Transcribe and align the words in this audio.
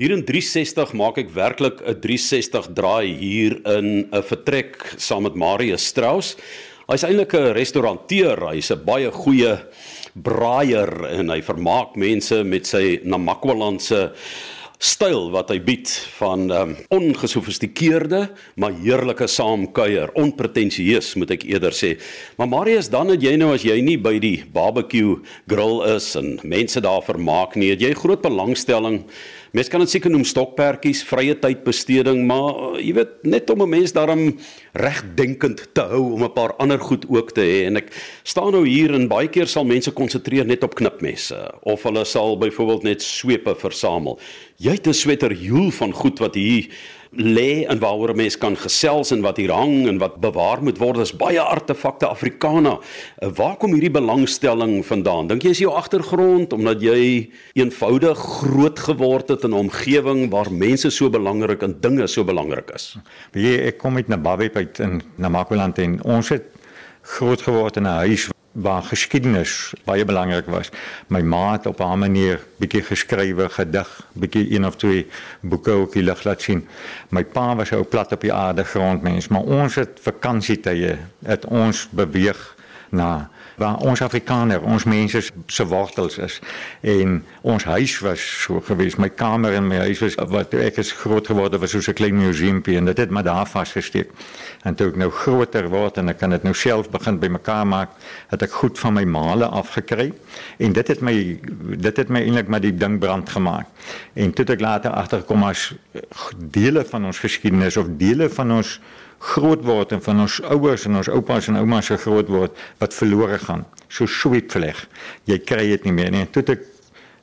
Hier 0.00 0.14
in 0.14 0.22
360 0.24 0.94
maak 0.96 1.18
ek 1.20 1.28
werklik 1.34 1.82
'n 1.84 1.98
360 2.00 2.72
draai 2.72 3.12
hier 3.20 3.60
in 3.68 4.08
'n 4.08 4.22
vertrek 4.24 4.94
saam 4.96 5.28
met 5.28 5.36
Marius 5.36 5.84
Strauss. 5.92 6.36
Hy's 6.88 7.04
eintlik 7.04 7.34
'n 7.34 7.52
restauranteur, 7.52 8.48
hy's 8.48 8.70
'n 8.72 8.80
baie 8.80 9.10
goeie 9.12 9.60
braaier 10.16 11.04
en 11.04 11.28
hy 11.28 11.42
vermaak 11.42 11.96
mense 11.96 12.42
met 12.44 12.64
sy 12.64 13.00
Namakwalandse 13.04 14.16
styl 14.80 15.28
wat 15.30 15.50
hy 15.52 15.58
bied 15.60 15.90
van 16.16 16.50
um, 16.50 16.70
ongesofistikeerde 16.88 18.30
maar 18.56 18.72
heerlike 18.72 19.28
saamkuier, 19.28 20.08
onpretensieus 20.16 21.12
moet 21.20 21.30
ek 21.36 21.44
eerder 21.44 21.76
sê. 21.76 21.98
Maar 22.38 22.48
Marius, 22.48 22.88
dan 22.88 23.12
het 23.12 23.20
jy 23.20 23.36
nou 23.36 23.52
as 23.52 23.66
jy 23.68 23.76
nie 23.84 23.98
by 23.98 24.18
die 24.18 24.44
barbecue 24.48 25.20
grill 25.46 25.84
is 25.94 26.16
en 26.16 26.40
mense 26.42 26.80
daar 26.80 27.04
vermaak 27.04 27.54
nie, 27.60 27.74
het 27.74 27.84
jy 27.84 27.92
groot 27.92 28.22
belangstelling 28.24 29.04
Mens 29.50 29.66
kan 29.66 29.82
dit 29.82 29.90
seker 29.90 30.12
noem 30.12 30.22
stokperdjies, 30.22 31.00
vrye 31.08 31.34
tydbesteding, 31.42 32.20
maar 32.28 32.50
uh, 32.54 32.68
jy 32.78 32.92
weet 33.00 33.24
net 33.26 33.50
om 33.50 33.64
'n 33.64 33.72
mens 33.72 33.92
daarom 33.92 34.38
regdenkend 34.78 35.74
te 35.74 35.82
hou 35.90 36.12
om 36.14 36.22
'n 36.22 36.32
paar 36.32 36.54
ander 36.62 36.78
goed 36.78 37.04
ook 37.08 37.32
te 37.34 37.42
hê 37.42 37.66
en 37.66 37.76
ek 37.76 37.90
staan 38.22 38.52
nou 38.52 38.62
hier 38.66 38.94
en 38.94 39.08
baie 39.08 39.26
keer 39.26 39.46
sal 39.46 39.64
mense 39.64 39.90
konsentreer 39.90 40.46
net 40.46 40.62
op 40.62 40.74
knipmesse 40.74 41.34
of 41.62 41.82
hulle 41.82 42.04
sal 42.04 42.38
byvoorbeeld 42.38 42.82
net 42.82 43.02
swepe 43.02 43.54
versamel. 43.54 44.20
Jy 44.58 44.70
het 44.70 44.86
'n 44.86 44.94
sweter 44.94 45.32
joel 45.32 45.70
van 45.70 45.92
goed 45.92 46.18
wat 46.20 46.34
hier 46.34 46.70
lê 47.10 47.66
en 47.66 47.78
waaroor 47.78 48.10
'n 48.12 48.16
mens 48.16 48.38
kan 48.38 48.56
gesels 48.56 49.10
en 49.10 49.20
wat 49.20 49.36
hier 49.36 49.52
hang 49.52 49.88
en 49.88 49.98
wat 49.98 50.20
bewaar 50.20 50.62
moet 50.62 50.78
word 50.78 50.98
is 50.98 51.16
baie 51.16 51.40
artefakte 51.40 52.06
Afrikana. 52.06 52.78
Eh, 53.18 53.28
waar 53.34 53.56
kom 53.56 53.72
hierdie 53.72 53.90
belangstelling 53.90 54.86
vandaan? 54.86 55.26
Dink 55.26 55.42
jy 55.42 55.50
is 55.50 55.58
jou 55.58 55.72
agtergrond 55.74 56.52
omdat 56.52 56.80
jy 56.80 57.30
eenvoudig 57.52 58.18
groot 58.18 58.78
geword 58.78 59.28
het 59.28 59.42
in 59.42 59.50
'n 59.50 59.68
omgewing 59.68 60.30
waar 60.30 60.52
mense 60.52 60.90
so 60.90 61.10
belangrik 61.10 61.62
en 61.62 61.76
dinge 61.80 62.06
so 62.06 62.24
belangrik 62.24 62.70
is? 62.74 62.96
Weet 63.32 63.44
jy, 63.44 63.66
ek 63.66 63.78
kom 63.78 63.96
uit 63.96 64.08
Nababe 64.08 64.50
uit 64.54 64.78
in 64.78 65.02
Namakwaland 65.16 65.78
en 65.78 66.02
ons 66.04 66.28
het 66.28 66.44
groot 67.02 67.42
geword 67.42 67.76
in 67.76 67.82
'n 67.82 67.86
huis 68.06 68.30
waar 68.52 68.82
geskiedenis 68.82 69.72
baie 69.84 70.04
belangrik 70.04 70.46
was. 70.50 70.70
My 71.06 71.20
ma 71.22 71.52
het 71.52 71.66
op 71.66 71.78
haar 71.78 71.98
manier 71.98 72.40
bietjie 72.58 72.82
geskrywe, 72.82 73.48
gedig, 73.48 73.90
bietjie 74.12 74.54
een 74.54 74.66
of 74.66 74.76
twee 74.76 75.06
boeke 75.40 75.70
ook 75.70 75.92
die 75.92 76.02
lig 76.02 76.24
laat 76.24 76.42
sien. 76.42 76.66
My 77.08 77.24
pa 77.24 77.54
was 77.56 77.72
ou 77.72 77.84
plat 77.84 78.12
op 78.12 78.20
die 78.20 78.32
aarde 78.32 78.64
grondmens, 78.64 79.28
maar 79.28 79.46
ons 79.46 79.74
het 79.74 80.00
vakansietye, 80.02 80.96
het 81.24 81.46
ons 81.46 81.86
beweeg 81.90 82.56
na 82.90 83.30
waar 83.60 83.76
ons 83.84 84.00
Afrikaner, 84.00 84.62
ons 84.64 84.84
mense 84.88 85.20
se 85.46 85.64
wortels 85.68 86.16
is 86.18 86.38
en 86.80 87.18
ons 87.40 87.64
huis 87.64 87.96
was 88.04 88.22
so 88.44 88.60
gewees. 88.64 88.96
My 88.96 89.10
kamer 89.12 89.52
en 89.58 89.66
my 89.68 89.82
huis 89.84 90.00
was 90.00 90.16
wat 90.32 90.54
ek 90.56 90.80
is 90.80 90.92
groot 90.96 91.28
geword 91.28 91.58
was 91.60 91.74
soos 91.76 91.88
'n 91.88 91.98
klein 91.98 92.16
museumpie 92.16 92.76
en 92.76 92.88
dit 92.88 92.98
het 92.98 93.10
my 93.10 93.22
daar 93.22 93.46
vasgesteek. 93.46 94.08
En 94.64 94.74
toe 94.74 94.88
ek 94.88 94.96
nou 94.96 95.10
groter 95.10 95.68
word 95.68 95.98
en 95.98 96.08
ek 96.08 96.18
kan 96.18 96.30
dit 96.30 96.42
nou 96.42 96.54
self 96.54 96.90
begin 96.90 97.18
bymekaar 97.18 97.66
maak, 97.66 97.90
het 98.28 98.42
ek 98.42 98.50
goed 98.50 98.78
van 98.78 98.94
my 98.94 99.04
male 99.04 99.46
afgekry 99.46 100.12
en 100.58 100.72
dit 100.72 100.88
het 100.88 101.00
my 101.00 101.40
dit 101.76 101.96
het 101.96 102.08
my 102.08 102.20
eintlik 102.20 102.48
maar 102.48 102.60
die 102.60 102.76
ding 102.76 102.98
brand 102.98 103.28
gemaak. 103.28 103.66
En 104.14 104.32
toe 104.32 104.44
ek 104.44 104.60
later 104.60 104.90
agterkom 104.90 105.42
as 105.44 105.74
dele 106.36 106.84
van 106.84 107.04
ons 107.04 107.18
geskiedenis 107.18 107.76
of 107.76 107.86
dele 107.98 108.28
van 108.28 108.52
ons 108.52 108.80
groot 109.20 109.64
word 109.64 109.92
en 109.92 110.02
van 110.02 110.20
ons 110.24 110.40
ouers 110.48 110.86
en 110.88 110.96
ons 110.96 111.08
oupas 111.12 111.48
en 111.48 111.60
oumas 111.60 111.86
se 111.86 111.96
groot 112.00 112.28
word 112.28 112.56
wat 112.80 112.96
verlore 112.96 113.38
gaan. 113.38 113.66
So 113.88 114.08
sweetvleg. 114.08 114.86
Jy 115.28 115.38
kry 115.44 115.66
dit 115.74 115.84
nie 115.84 115.96
meer 115.96 116.10
nie. 116.14 116.26
Toe 116.32 116.42
ek 116.46 116.64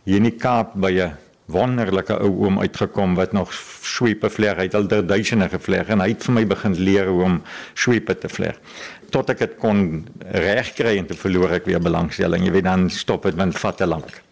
hier 0.06 0.22
in 0.22 0.30
die 0.30 0.38
Kaap 0.38 0.76
by 0.76 0.92
'n 0.94 1.18
wonderlike 1.48 2.14
ou 2.20 2.32
oom 2.46 2.60
uitgekom 2.60 3.16
wat 3.16 3.34
nog 3.34 3.54
sweepe 3.82 4.30
vleg 4.30 4.58
het 4.58 4.76
al 4.76 4.88
duisende 4.88 5.48
gevleg 5.50 5.88
en 5.88 6.04
hy 6.04 6.10
het 6.12 6.24
vir 6.28 6.34
my 6.34 6.46
begin 6.46 6.76
leer 6.76 7.08
hoe 7.08 7.24
om 7.24 7.42
sweepe 7.74 8.16
te 8.20 8.28
vleg 8.28 8.60
tot 9.16 9.30
ek 9.30 9.40
dit 9.40 9.54
kon 9.62 10.06
regkry 10.20 10.98
en 11.00 11.08
te 11.08 11.16
verloor 11.16 11.56
ek 11.56 11.66
weer 11.66 11.80
belangstelling 11.80 12.44
jy 12.44 12.52
weet 12.52 12.68
dan 12.68 12.90
stop 12.90 13.24
dit 13.24 13.36
want 13.40 13.56
vat 13.56 13.78
te 13.78 13.88
lank 13.88 14.24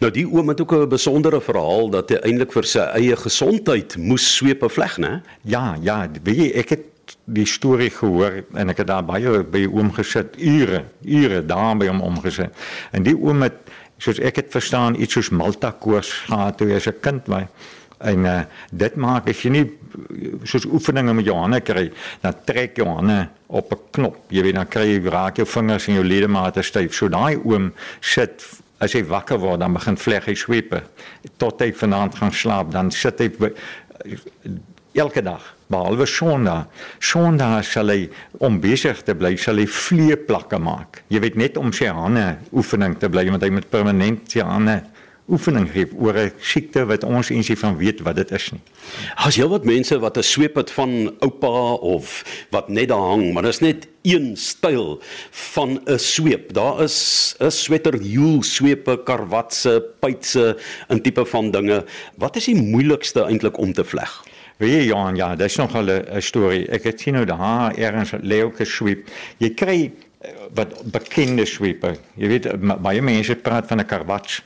Nou 0.00 0.08
die 0.08 0.24
oom 0.24 0.48
het 0.48 0.60
ook 0.60 0.72
'n 0.72 0.88
besondere 0.88 1.40
verhaal 1.40 1.90
dat 1.90 2.10
hy 2.10 2.16
eintlik 2.24 2.52
vir 2.52 2.64
sy 2.64 2.84
eie 2.96 3.16
gesondheid 3.16 3.96
moes 3.96 4.24
sweepe 4.36 4.68
vleg, 4.68 4.96
né? 4.98 5.20
Ja, 5.44 5.76
ja, 5.80 6.08
weet 6.22 6.36
jy, 6.36 6.52
ek 6.56 6.68
het 6.70 6.84
die 7.24 7.46
storie 7.46 7.90
gehoor 7.90 8.42
en 8.54 8.68
ek 8.68 8.82
het 8.82 8.86
daar 8.86 9.04
baie 9.06 9.42
by 9.42 9.66
oom 9.66 9.92
gesit 9.92 10.36
ure 10.38 10.84
ure 11.02 11.42
daar 11.46 11.76
by 11.76 11.86
hom 11.86 12.00
omgesit 12.00 12.50
en 12.92 13.02
die 13.02 13.16
oom 13.16 13.42
het 13.42 13.66
soos 14.02 14.20
ek 14.20 14.42
het 14.42 14.52
verstaan 14.52 14.96
iets 15.00 15.16
soos 15.16 15.32
Malta 15.32 15.72
koors 15.80 16.12
gehad 16.26 16.58
toe 16.58 16.68
hy 16.68 16.76
as 16.76 16.88
'n 16.88 17.00
kind 17.00 17.26
was. 17.26 17.48
En 17.98 18.24
uh, 18.28 18.40
dit 18.70 18.96
maak 18.96 19.28
as 19.28 19.40
jy 19.42 19.50
nie 19.50 19.70
soos 20.44 20.66
oefeninge 20.66 21.14
met 21.14 21.24
jou 21.24 21.36
hande 21.36 21.60
kry 21.60 21.90
dan 22.20 22.34
trek 22.44 22.76
jou 22.76 22.86
hande 22.88 23.28
op 23.46 23.72
'n 23.72 23.80
knop. 23.90 24.16
Jy 24.28 24.42
weet 24.42 24.54
dan 24.54 24.68
kry 24.68 24.84
jy 24.84 25.08
raak 25.08 25.36
jou 25.36 25.46
vingers 25.46 25.88
en 25.88 25.94
jou 25.94 26.04
ledemate 26.04 26.62
styf. 26.62 26.94
So 26.94 27.08
daai 27.08 27.40
oom 27.44 27.72
sit 28.00 28.44
as 28.78 28.92
hy 28.92 29.02
wakker 29.02 29.38
word 29.38 29.60
dan 29.60 29.72
begin 29.72 29.96
vleg 29.96 30.24
hy 30.24 30.34
swepe. 30.34 30.82
Tot 31.38 31.60
hy 31.60 31.72
vanaand 31.72 32.14
gaan 32.14 32.32
slaap 32.32 32.70
dan 32.72 32.90
sit 32.90 33.18
hy 33.18 33.30
elke 34.96 35.22
dag 35.22 35.54
behalwe 35.66 36.06
Sondag. 36.06 36.66
Sondag 37.02 37.64
sal 37.66 37.90
hy 37.90 38.08
om 38.44 38.60
besig 38.62 39.02
te 39.06 39.14
bly, 39.18 39.34
sal 39.36 39.58
hy 39.58 39.66
vleeplakke 39.66 40.58
maak. 40.62 41.02
Jy 41.12 41.22
weet 41.24 41.40
net 41.40 41.56
om 41.60 41.72
sy 41.74 41.90
hande 41.90 42.36
oefening 42.52 42.96
te 43.00 43.10
bly 43.10 43.26
want 43.30 43.42
hy 43.42 43.50
moet 43.50 43.70
permanent 43.70 44.30
sy 44.30 44.46
hande 44.46 44.82
oefening 45.26 45.66
gee 45.72 45.88
oor 45.98 46.14
'n 46.14 46.32
siekte 46.38 46.84
wat 46.86 47.04
ons 47.04 47.30
ensie 47.30 47.56
van 47.58 47.76
weet 47.76 48.00
wat 48.06 48.16
dit 48.16 48.30
is 48.30 48.52
nie. 48.52 48.60
As 49.16 49.34
jy 49.34 49.46
wat 49.50 49.64
mense 49.64 49.98
wat 49.98 50.16
'n 50.18 50.22
sweep 50.22 50.54
het 50.54 50.70
van 50.70 51.10
oupa 51.20 51.74
of 51.82 52.22
wat 52.50 52.68
net 52.68 52.88
daar 52.88 53.10
hang, 53.10 53.32
maar 53.32 53.42
dis 53.42 53.60
net 53.60 53.88
een 54.02 54.36
styl 54.36 55.02
van 55.30 55.80
'n 55.86 55.98
sweep. 55.98 56.52
Daar 56.52 56.82
is 56.82 57.34
'n 57.40 57.50
sweater 57.50 57.96
joel 57.96 58.42
swepe, 58.42 59.02
karwatse, 59.04 59.82
pytse, 60.00 60.56
'n 60.88 61.00
tipe 61.00 61.24
van 61.24 61.50
dinge. 61.50 61.84
Wat 62.16 62.36
is 62.36 62.44
die 62.44 62.62
moeilikste 62.62 63.24
eintlik 63.24 63.58
om 63.58 63.72
te 63.72 63.84
vleg? 63.84 64.22
Weet 64.56 64.72
jy 64.72 64.84
Johan, 64.88 65.16
ja, 65.16 65.34
dis 65.36 65.56
nog 65.56 65.74
'n 65.76 66.20
storie. 66.20 66.68
Ek 66.68 66.84
het 66.84 67.00
sien 67.00 67.16
hoe 67.16 67.26
daar 67.26 67.76
ergens 67.76 68.12
'n 68.12 68.64
sweep. 68.64 69.08
Jy 69.38 69.54
kry 69.54 69.92
eh, 70.20 70.30
wat 70.54 70.90
bekende 70.90 71.44
sweepe. 71.44 71.96
Jy 72.14 72.28
weet 72.28 72.80
baie 72.82 73.02
mense 73.02 73.36
praat 73.36 73.66
van 73.66 73.80
'n 73.80 73.86
karwats. 73.86 74.42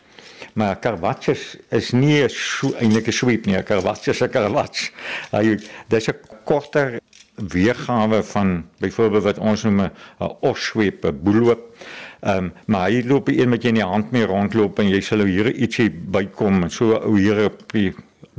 Maar 0.54 0.76
karwats 0.78 1.28
is, 1.28 1.56
is 1.70 1.90
nie 1.92 2.22
eintlik 2.22 3.06
'n 3.06 3.12
sweep 3.12 3.46
nie. 3.46 3.56
'n 3.56 3.62
Karwats 3.62 4.08
is 4.08 4.20
'n 4.22 4.28
karwats. 4.30 4.90
Hy 5.30 5.58
dis 5.88 6.08
'n 6.08 6.14
korter 6.44 7.00
weergawe 7.34 8.22
van 8.22 8.64
byvoorbeeld 8.78 9.22
wat 9.22 9.38
ons 9.38 9.62
noem 9.62 9.80
'n 9.80 9.92
ossweep, 10.40 11.04
'n 11.04 11.20
boelhoop. 11.22 11.76
Ehm 12.20 12.36
um, 12.36 12.52
maar 12.66 12.90
hy 12.90 13.02
loop 13.06 13.28
een 13.28 13.48
met 13.48 13.62
jy 13.62 13.68
in 13.68 13.74
die 13.74 13.84
hand 13.84 14.10
mee 14.10 14.26
rondloop 14.26 14.78
en 14.78 14.88
jy 14.88 15.00
sal 15.00 15.24
hier 15.24 15.54
ietsie 15.54 15.90
bykom 15.90 16.62
en 16.62 16.70
so 16.70 16.98
ou 16.98 17.18
hier 17.18 17.44
op 17.44 17.72
die 17.72 17.94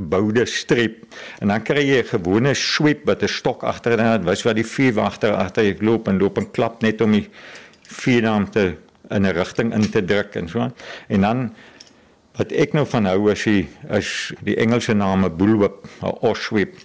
boude 0.08 0.46
strip. 0.46 1.06
En 1.40 1.48
dan 1.48 1.62
kry 1.62 1.84
jy 1.86 2.02
'n 2.02 2.12
gewone 2.18 2.54
sweep 2.54 3.06
wat 3.06 3.22
'n 3.22 3.28
stok 3.28 3.62
agter 3.62 3.92
in 3.92 4.04
het 4.04 4.24
wys 4.24 4.42
wat 4.42 4.56
die 4.56 4.66
vuurwagter 4.66 5.32
agter 5.32 5.64
jy 5.64 5.76
loop 5.80 6.08
en 6.08 6.18
loop 6.18 6.38
en 6.38 6.50
klap 6.50 6.82
net 6.82 7.00
om 7.00 7.12
die 7.12 7.28
vuurnaam 7.82 8.50
te 8.50 8.76
in 9.10 9.26
'n 9.26 9.32
rigting 9.32 9.74
in 9.74 9.90
te 9.90 10.04
druk 10.04 10.34
en 10.34 10.48
so 10.48 10.70
en 11.08 11.20
dan 11.20 11.54
wat 12.36 12.52
ek 12.52 12.72
nou 12.72 12.86
van 12.86 13.04
hou 13.04 13.30
as 13.30 13.44
jy 13.44 13.68
as 13.88 14.32
die 14.40 14.56
Engelse 14.56 14.94
naam 14.94 15.24
'n 15.24 15.36
bullwhip 15.36 15.84
'n 16.02 16.16
osweep 16.20 16.76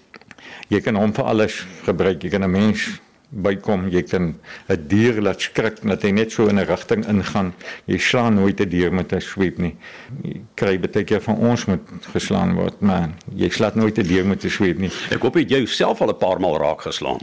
jy 0.70 0.82
kan 0.82 0.96
hom 0.96 1.14
vir 1.14 1.26
alles 1.26 1.66
gebruik 1.86 2.24
jy 2.24 2.30
kan 2.30 2.44
'n 2.44 2.52
mens 2.52 3.00
bykom. 3.30 3.90
Jy 3.92 4.04
kan 4.08 4.36
'n 4.70 4.88
dier 4.88 5.22
laat 5.22 5.42
skrik 5.42 5.82
dat 5.84 6.02
hy 6.02 6.12
net 6.12 6.32
so 6.32 6.48
in 6.48 6.60
'n 6.60 6.66
rigting 6.66 7.06
ingaan. 7.08 7.54
Jy 7.86 7.98
slaan 7.98 8.36
nooit 8.36 8.60
'n 8.62 8.70
dier 8.70 8.94
met 8.94 9.14
'n 9.14 9.22
sweep 9.22 9.58
nie. 9.58 9.76
Jy 10.24 10.42
kry 10.56 10.80
baie 10.80 11.04
keer 11.04 11.22
van 11.22 11.36
ons 11.36 11.66
moet 11.66 11.82
geslaan 12.14 12.56
word 12.56 12.82
maar 12.82 13.10
jy 13.36 13.50
slaat 13.50 13.76
nooit 13.76 13.98
'n 13.98 14.08
dier 14.08 14.26
met 14.26 14.44
'n 14.44 14.50
sweep 14.50 14.78
nie. 14.78 14.92
Ek 15.12 15.22
hoop 15.22 15.36
jy 15.36 15.66
self 15.66 16.02
al 16.02 16.10
'n 16.10 16.18
paar 16.18 16.40
maal 16.40 16.58
raak 16.58 16.82
geslaan. 16.82 17.20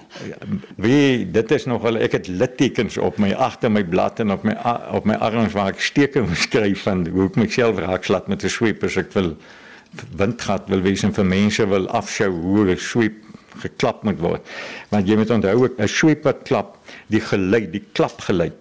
Wie 0.76 1.30
dit 1.30 1.50
is 1.50 1.64
nog 1.64 1.82
wel 1.82 1.96
ek 1.96 2.12
het 2.12 2.28
littekens 2.28 2.98
op 2.98 3.18
my 3.18 3.32
agter 3.32 3.70
my 3.70 3.84
blad 3.84 4.20
en 4.20 4.30
op 4.30 4.42
my 4.42 4.56
op 4.92 5.04
my 5.04 5.14
arms 5.14 5.52
waar 5.52 5.68
ek 5.68 5.80
steke 5.80 6.24
skryf 6.34 6.82
van 6.82 7.06
hoe 7.06 7.26
ek 7.26 7.36
myself 7.36 7.78
raak 7.78 8.04
slaat 8.04 8.28
met 8.28 8.44
'n 8.44 8.48
sweep 8.48 8.82
as 8.84 8.96
ek 8.96 9.12
wil 9.12 9.36
windgat 10.16 10.68
wil 10.68 10.80
wees 10.80 11.02
en 11.02 11.14
vir 11.14 11.24
mense 11.24 11.66
wil 11.66 11.88
afskou 11.88 12.30
hoe 12.30 12.70
'n 12.70 12.78
sweep 12.78 13.23
geklap 13.62 14.02
moet 14.02 14.20
word. 14.20 14.52
Want 14.90 15.08
jy 15.08 15.16
moet 15.20 15.30
onthou 15.30 15.54
ook 15.64 15.78
'n 15.78 15.88
sweep 15.88 16.24
wat 16.24 16.42
klap, 16.44 16.78
die 17.08 17.20
geluid, 17.20 17.72
die 17.72 17.84
klap 17.92 18.20
geluid. 18.20 18.54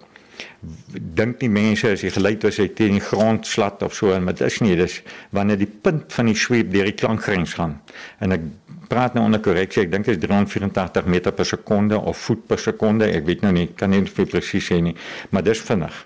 Dink 0.92 1.42
nie 1.42 1.50
mense 1.50 1.92
as 1.92 2.02
jy 2.02 2.10
geluid 2.10 2.46
as 2.46 2.58
hy 2.58 2.68
teen 2.68 2.92
die 2.92 3.04
grond 3.04 3.46
slat 3.48 3.84
of 3.84 3.94
so 3.94 4.14
en 4.14 4.26
dit 4.26 4.42
is 4.42 4.60
nie, 4.62 4.76
dis 4.76 5.02
wanneer 5.32 5.58
die 5.58 5.72
punt 5.82 6.14
van 6.14 6.26
die 6.26 6.36
sweep 6.36 6.72
deur 6.72 6.86
die 6.86 6.96
klankgrens 6.96 7.54
gaan. 7.54 7.82
En 8.20 8.32
ek 8.32 8.42
praat 8.88 9.14
nou 9.14 9.26
onder 9.26 9.42
korreksie, 9.44 9.84
ek 9.84 9.92
dink 9.92 10.06
dit 10.06 10.16
is 10.16 10.22
384 10.22 11.06
meter 11.06 11.32
per 11.32 11.46
sekonde 11.46 12.00
of 12.00 12.18
voet 12.18 12.48
per 12.48 12.60
sekonde, 12.60 13.06
ek 13.06 13.26
weet 13.26 13.42
nou 13.42 13.52
nie, 13.52 13.68
kan 13.76 13.90
nie 13.90 14.04
presies 14.04 14.70
sê 14.70 14.82
nie, 14.82 14.96
maar 15.32 15.44
dis 15.44 15.62
vinnig. 15.62 16.06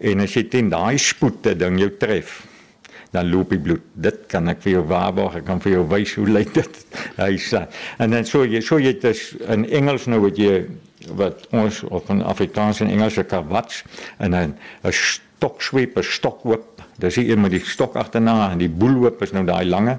En 0.00 0.20
as 0.24 0.34
jy 0.36 0.44
teen 0.48 0.70
daai 0.72 0.98
spoed 0.98 1.42
te 1.42 1.54
ding 1.58 1.78
jou 1.78 1.90
tref, 2.00 2.47
dan 3.10 3.30
loop 3.30 3.50
die 3.50 3.60
bloed. 3.60 3.84
Dit 3.94 4.26
kan 4.28 4.48
ek 4.48 4.60
vir 4.64 4.72
jou 4.78 4.84
waarborg. 4.90 5.38
Ek 5.40 5.46
kan 5.48 5.62
vir 5.64 5.78
jou 5.78 5.84
wys 5.88 6.14
hoe 6.18 6.26
lyk 6.28 6.52
dit. 6.56 6.80
Hy 7.22 7.36
sê. 7.40 7.64
En 7.98 8.10
dan 8.10 8.28
so 8.28 8.44
jy 8.44 8.60
so 8.64 8.80
jy 8.82 8.92
dit 8.98 9.08
is 9.12 9.30
in 9.48 9.64
Engels 9.80 10.08
nou 10.10 10.20
wat 10.26 10.40
jy 10.40 10.66
wat 11.18 11.46
ons 11.54 11.82
op 11.88 12.10
in 12.12 12.24
Afrikaans 12.26 12.82
en 12.82 12.90
Engels 12.90 13.18
'n 13.18 13.26
kawats 13.26 13.84
en 14.18 14.30
dan 14.30 14.54
'n 14.84 14.92
stoksweep, 14.92 15.96
'n 15.96 16.02
stokwip. 16.02 16.82
Dis 16.98 17.16
hier 17.16 17.30
een 17.30 17.40
met 17.40 17.50
die 17.50 17.62
stok 17.64 17.94
agterna 17.96 18.50
en 18.50 18.58
die 18.58 18.68
boelhoop 18.68 19.22
is 19.22 19.32
nou 19.32 19.44
daai 19.44 19.64
lange 19.64 19.98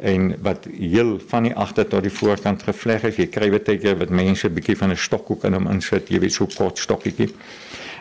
en 0.00 0.34
wat 0.40 0.64
heel 0.72 1.18
van 1.28 1.42
die 1.42 1.54
agter 1.54 1.86
tot 1.88 2.02
die 2.02 2.12
voorkant 2.12 2.62
gevleg 2.62 3.04
is. 3.04 3.16
Jy 3.16 3.26
kry 3.26 3.50
baie 3.50 3.78
keer 3.78 3.98
wat 4.00 4.08
mense 4.08 4.48
bietjie 4.48 4.76
van 4.76 4.90
'n 4.90 4.96
stokhoek 4.96 5.44
in 5.44 5.52
hom 5.52 5.68
insit, 5.68 6.08
jy 6.08 6.18
weet 6.18 6.32
so 6.32 6.46
kort 6.46 6.78
stokkietjie. 6.78 7.34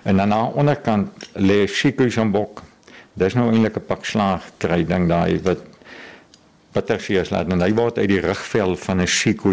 En 0.04 0.18
dan 0.18 0.34
aan 0.34 0.54
onderkant 0.54 1.10
lê 1.36 1.68
Chico 1.68 2.10
se 2.10 2.26
bok. 2.26 2.64
Dis 3.20 3.36
nou 3.36 3.50
eintlik 3.52 3.76
'n 3.78 3.86
pak 3.88 4.06
slaag 4.06 4.44
kry 4.58 4.84
ding 4.88 5.08
daai 5.10 5.42
wat 5.44 5.60
bittersees 6.74 7.30
laat 7.34 7.52
en 7.52 7.62
hy 7.62 7.74
word 7.74 7.98
uit 7.98 8.10
die 8.10 8.22
rugvel 8.24 8.76
van 8.76 9.02
'n 9.02 9.08
Chico 9.08 9.52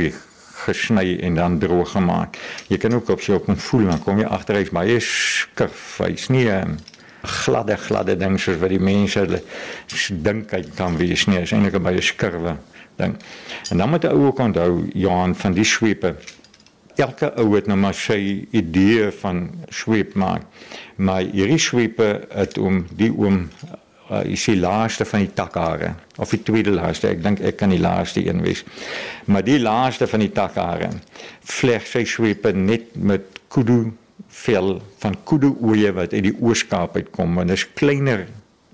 gesny 0.67 1.19
en 1.21 1.35
dan 1.35 1.59
droog 1.59 1.91
gemaak. 1.91 2.39
Jy 2.69 2.79
kan 2.79 2.95
ook 2.95 3.09
op 3.09 3.21
sy 3.21 3.33
op 3.33 3.49
'n 3.49 3.57
voel 3.57 3.87
dan 3.87 4.03
kom 4.03 4.19
jy 4.19 4.25
agter 4.27 4.57
hy's 4.57 4.71
baie 4.71 5.01
skif. 5.01 5.99
Hy's 5.99 6.29
nie 6.29 6.49
'n 6.49 6.79
gladde 7.23 7.77
gladde 7.77 8.17
ding 8.17 8.41
soos 8.41 8.59
wat 8.59 8.71
die 8.71 8.79
mense 8.79 9.43
dink 10.11 10.51
hy 10.51 10.65
kan 10.77 10.97
wees 10.97 11.27
nie. 11.27 11.39
Hy's 11.39 11.53
eintlik 11.53 11.75
'n 11.75 11.83
baie 11.83 12.01
skurwe 12.01 12.57
ding. 12.97 13.17
En 13.71 13.79
dan 13.79 13.91
moet 13.91 14.03
jy 14.03 14.11
ook 14.11 14.39
onthou 14.39 14.91
Johan 14.95 15.35
van 15.35 15.53
die 15.53 15.65
sweepe 15.65 16.15
elke 17.03 17.33
ou 17.41 17.49
het 17.55 17.67
nou 17.71 17.79
maar 17.81 17.97
sy 17.97 18.47
idee 18.57 19.11
van 19.21 19.49
sweep 19.69 20.15
maak. 20.15 20.47
Maar 20.97 21.27
hierdie 21.29 21.61
sweepe 21.61 22.27
het 22.31 22.59
om 22.59 22.85
die 22.97 23.11
oom 23.13 23.47
uh, 24.11 24.23
is 24.25 24.47
die 24.49 24.59
laaste 24.61 25.05
van 25.09 25.27
die 25.27 25.35
takhare 25.35 25.95
of 26.17 26.33
die 26.33 26.43
tweede 26.43 26.73
laaste. 26.75 27.11
Ek 27.11 27.23
dink 27.25 27.43
ek 27.45 27.59
kan 27.61 27.75
die 27.75 27.83
laaste 27.83 28.25
een 28.25 28.43
wees. 28.45 28.65
Maar 29.27 29.45
die 29.47 29.61
laaste 29.61 30.09
van 30.11 30.25
die 30.25 30.33
takhare 30.33 30.91
vleg 31.45 31.87
sy 31.89 32.05
sweepe 32.09 32.55
net 32.57 32.95
met 32.97 33.41
kudu 33.53 33.93
vel 34.37 34.77
van 35.03 35.17
kudu 35.25 35.53
oeye 35.65 35.93
wat 35.97 36.13
uit 36.13 36.29
die 36.31 36.37
Ooskaap 36.41 36.97
uitkom 36.97 37.39
en 37.41 37.53
dit 37.53 37.59
is 37.59 37.67
kleiner 37.79 38.27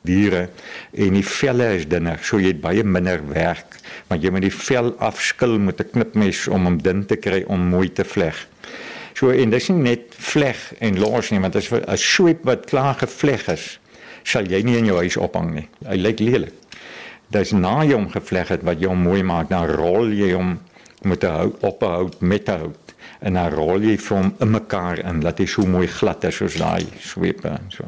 diere 0.06 0.48
en 0.92 1.14
die 1.14 1.26
velle 1.26 1.68
is 1.76 1.86
dunner, 1.88 2.18
so 2.22 2.40
jy 2.42 2.52
het 2.54 2.62
baie 2.62 2.84
minder 2.84 3.22
werk, 3.28 3.78
want 4.08 4.22
jy 4.24 4.32
moet 4.34 4.46
die 4.46 4.54
vel 4.54 4.92
afskil 4.98 5.58
met 5.58 5.80
'n 5.80 5.90
knipmes 5.92 6.48
om 6.48 6.64
hom 6.64 6.78
dun 6.82 7.04
te 7.06 7.16
kry 7.16 7.44
om 7.46 7.60
mooi 7.60 7.88
te 7.88 8.04
vleg. 8.04 8.36
So 9.14 9.30
en 9.30 9.50
dis 9.50 9.68
nie 9.68 9.82
net 9.82 10.14
vleg 10.18 10.58
en 10.80 10.98
los 10.98 11.30
nie, 11.30 11.40
want 11.40 11.56
as 11.56 11.70
'n 11.72 11.96
sweep 11.96 12.44
wat 12.44 12.66
klaar 12.66 12.94
gevleg 12.94 13.48
is, 13.48 13.78
sal 14.24 14.44
jy 14.44 14.62
nie 14.62 14.78
in 14.78 14.86
jou 14.86 14.96
huis 14.96 15.16
ophang 15.16 15.54
nie. 15.54 15.68
Hy 15.86 15.96
lyk 15.96 16.20
lelik. 16.20 16.54
Dis 17.30 17.52
na 17.52 17.82
jy 17.84 17.94
hom 17.94 18.10
gevleg 18.10 18.48
het 18.48 18.62
wat 18.62 18.80
jy 18.80 18.88
hom 18.88 19.02
mooi 19.02 19.22
maak, 19.22 19.48
dan 19.48 19.66
rol 19.66 20.12
jy 20.12 20.32
hom 20.32 20.60
met 21.04 21.24
'n 21.24 21.30
hout 21.30 21.56
op 21.62 21.82
'n 21.82 21.86
hout 21.86 22.20
met 22.20 22.48
'n 22.48 22.58
hout 22.58 22.94
en 23.20 23.34
dan 23.34 23.52
rol 23.54 23.80
jy 23.80 23.98
hom 24.08 24.34
in 24.40 24.50
mekaar 24.50 24.98
in 24.98 25.20
dat 25.20 25.38
hy 25.38 25.46
so 25.46 25.66
mooi 25.66 25.86
glad 25.86 26.24
is 26.24 26.36
soos 26.36 26.54
daai 26.54 26.86
sweepe 26.98 27.48
en 27.48 27.68
so. 27.68 27.84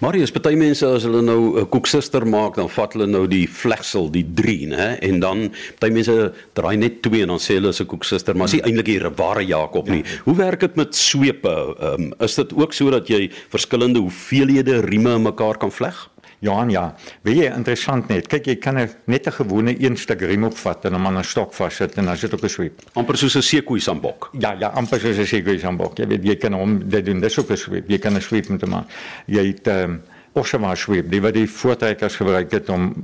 Marius, 0.00 0.32
baie 0.32 0.56
mense 0.56 0.86
as 0.86 1.04
hulle 1.04 1.22
nou 1.22 1.60
'n 1.60 1.68
koeksuster 1.68 2.26
maak, 2.26 2.56
dan 2.56 2.68
vat 2.68 2.92
hulle 2.92 3.06
nou 3.06 3.26
die 3.26 3.46
vlegsel, 3.48 4.10
die 4.10 4.24
3, 4.34 4.66
né? 4.66 4.98
En 5.02 5.20
dan 5.20 5.52
baie 5.80 5.92
mense 5.92 6.32
draai 6.54 6.76
net 6.76 7.02
2 7.02 7.22
en 7.22 7.28
dan 7.28 7.38
sê 7.38 7.54
hulle 7.54 7.68
is 7.68 7.80
'n 7.80 7.86
koeksuster, 7.86 8.36
maar 8.36 8.46
is 8.46 8.52
nie 8.52 8.62
eintlik 8.62 8.88
'n 8.88 9.14
ware 9.16 9.44
Jakob 9.44 9.88
nie. 9.88 10.02
Ja. 10.04 10.22
Hoe 10.24 10.36
werk 10.36 10.60
dit 10.60 10.76
met 10.76 10.94
swepe? 10.94 11.76
Um, 11.80 12.12
is 12.18 12.34
dit 12.34 12.52
ook 12.54 12.72
so 12.72 12.90
dat 12.90 13.08
jy 13.08 13.30
verskillende 13.48 13.98
hoeveelhede 13.98 14.80
rieme 14.80 15.14
in 15.14 15.22
mekaar 15.22 15.56
kan 15.58 15.72
vleg? 15.72 16.09
Johan, 16.40 16.70
ja. 16.72 16.94
Weet 17.22 17.36
jy, 17.36 17.48
interessant 17.52 18.08
net. 18.08 18.28
Kyk, 18.32 18.46
jy 18.46 18.56
kan 18.56 18.78
net 19.04 19.26
'n 19.26 19.32
gewone 19.32 19.74
een 19.76 19.96
stuk 19.96 20.20
riem 20.20 20.44
opvat 20.44 20.84
en 20.84 20.92
hom 20.92 21.06
aan 21.06 21.18
'n 21.18 21.24
stok 21.24 21.52
vassit 21.52 21.98
en 21.98 22.04
dan 22.04 22.16
sit 22.16 22.34
ook 22.34 22.42
'n 22.42 22.48
sweep. 22.48 22.80
Amper 22.94 23.16
soos 23.16 23.36
'n 23.36 23.42
sekoe 23.42 23.80
sambok. 23.80 24.30
Ja, 24.38 24.56
ja, 24.58 24.68
amper 24.68 25.00
soos 25.00 25.18
'n 25.18 25.26
sekoe 25.26 25.58
sambok. 25.58 25.98
Jy 25.98 26.06
weet, 26.06 26.24
jy 26.24 26.36
kan 26.36 26.52
hom 26.52 26.88
dit 26.88 27.04
doen. 27.04 27.20
Dis 27.20 27.38
ook 27.38 27.50
'n 27.50 27.56
sweep. 27.56 27.88
Jy 27.88 27.98
kan 27.98 28.14
'n 28.14 28.20
sweep 28.20 28.48
met 28.48 28.60
hom. 28.60 28.84
Jy 29.26 29.46
het 29.46 29.66
ehm 29.66 29.90
um, 29.90 30.02
Oshawa 30.32 30.74
sweep. 30.74 31.10
Die 31.10 31.20
wat 31.20 31.34
die 31.34 31.48
voortrekkers 31.48 32.16
gebruik 32.16 32.52
het 32.52 32.68
om 32.68 32.94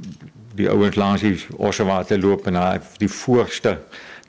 die 0.54 0.68
ouens 0.70 0.96
langs 0.96 1.20
die 1.20 1.38
Oshawa 1.56 2.04
te 2.04 2.18
loop 2.18 2.46
en 2.46 2.54
hy 2.54 2.78
die 2.98 3.08
voorste 3.08 3.78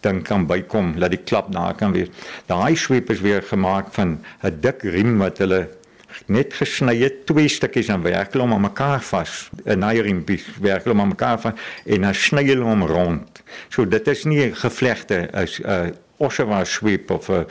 dan 0.02 0.22
kan 0.22 0.46
bykom, 0.46 0.94
laat 0.98 1.14
die 1.16 1.24
klap 1.24 1.52
daar 1.54 1.76
kan 1.76 1.92
wees. 1.92 2.08
Daai 2.46 2.76
sweep 2.76 3.10
is 3.10 3.22
weer 3.22 3.42
gemaak 3.42 3.94
van 3.94 4.20
'n 4.44 4.58
dik 4.62 4.82
riem 4.84 5.18
wat 5.18 5.38
hulle 5.38 5.68
net 6.28 6.54
gesny 6.54 6.96
het 7.02 7.26
twee 7.26 7.50
stukkies 7.52 7.92
en 7.94 8.02
werk 8.02 8.34
hulle 8.34 8.46
hom 8.46 8.54
aan 8.54 8.68
mekaar 8.68 9.02
vas. 9.02 9.50
'n 9.66 9.80
naairimpies 9.80 10.46
werk 10.60 10.84
hulle 10.84 10.96
hom 10.96 11.02
aan 11.02 11.16
mekaar 11.16 11.40
vas 11.40 11.54
en 11.86 12.02
dan 12.02 12.14
sny 12.14 12.44
hulle 12.48 12.64
hom 12.64 12.84
rond. 12.84 13.42
So 13.70 13.86
dit 13.86 14.08
is 14.08 14.26
nie 14.26 14.52
gevlegte 14.52 15.30
is 15.44 15.60
'n 15.60 15.70
uh, 15.70 15.90
Oshawa 16.20 16.66
sweep 16.66 17.12
of 17.12 17.30
'n 17.30 17.46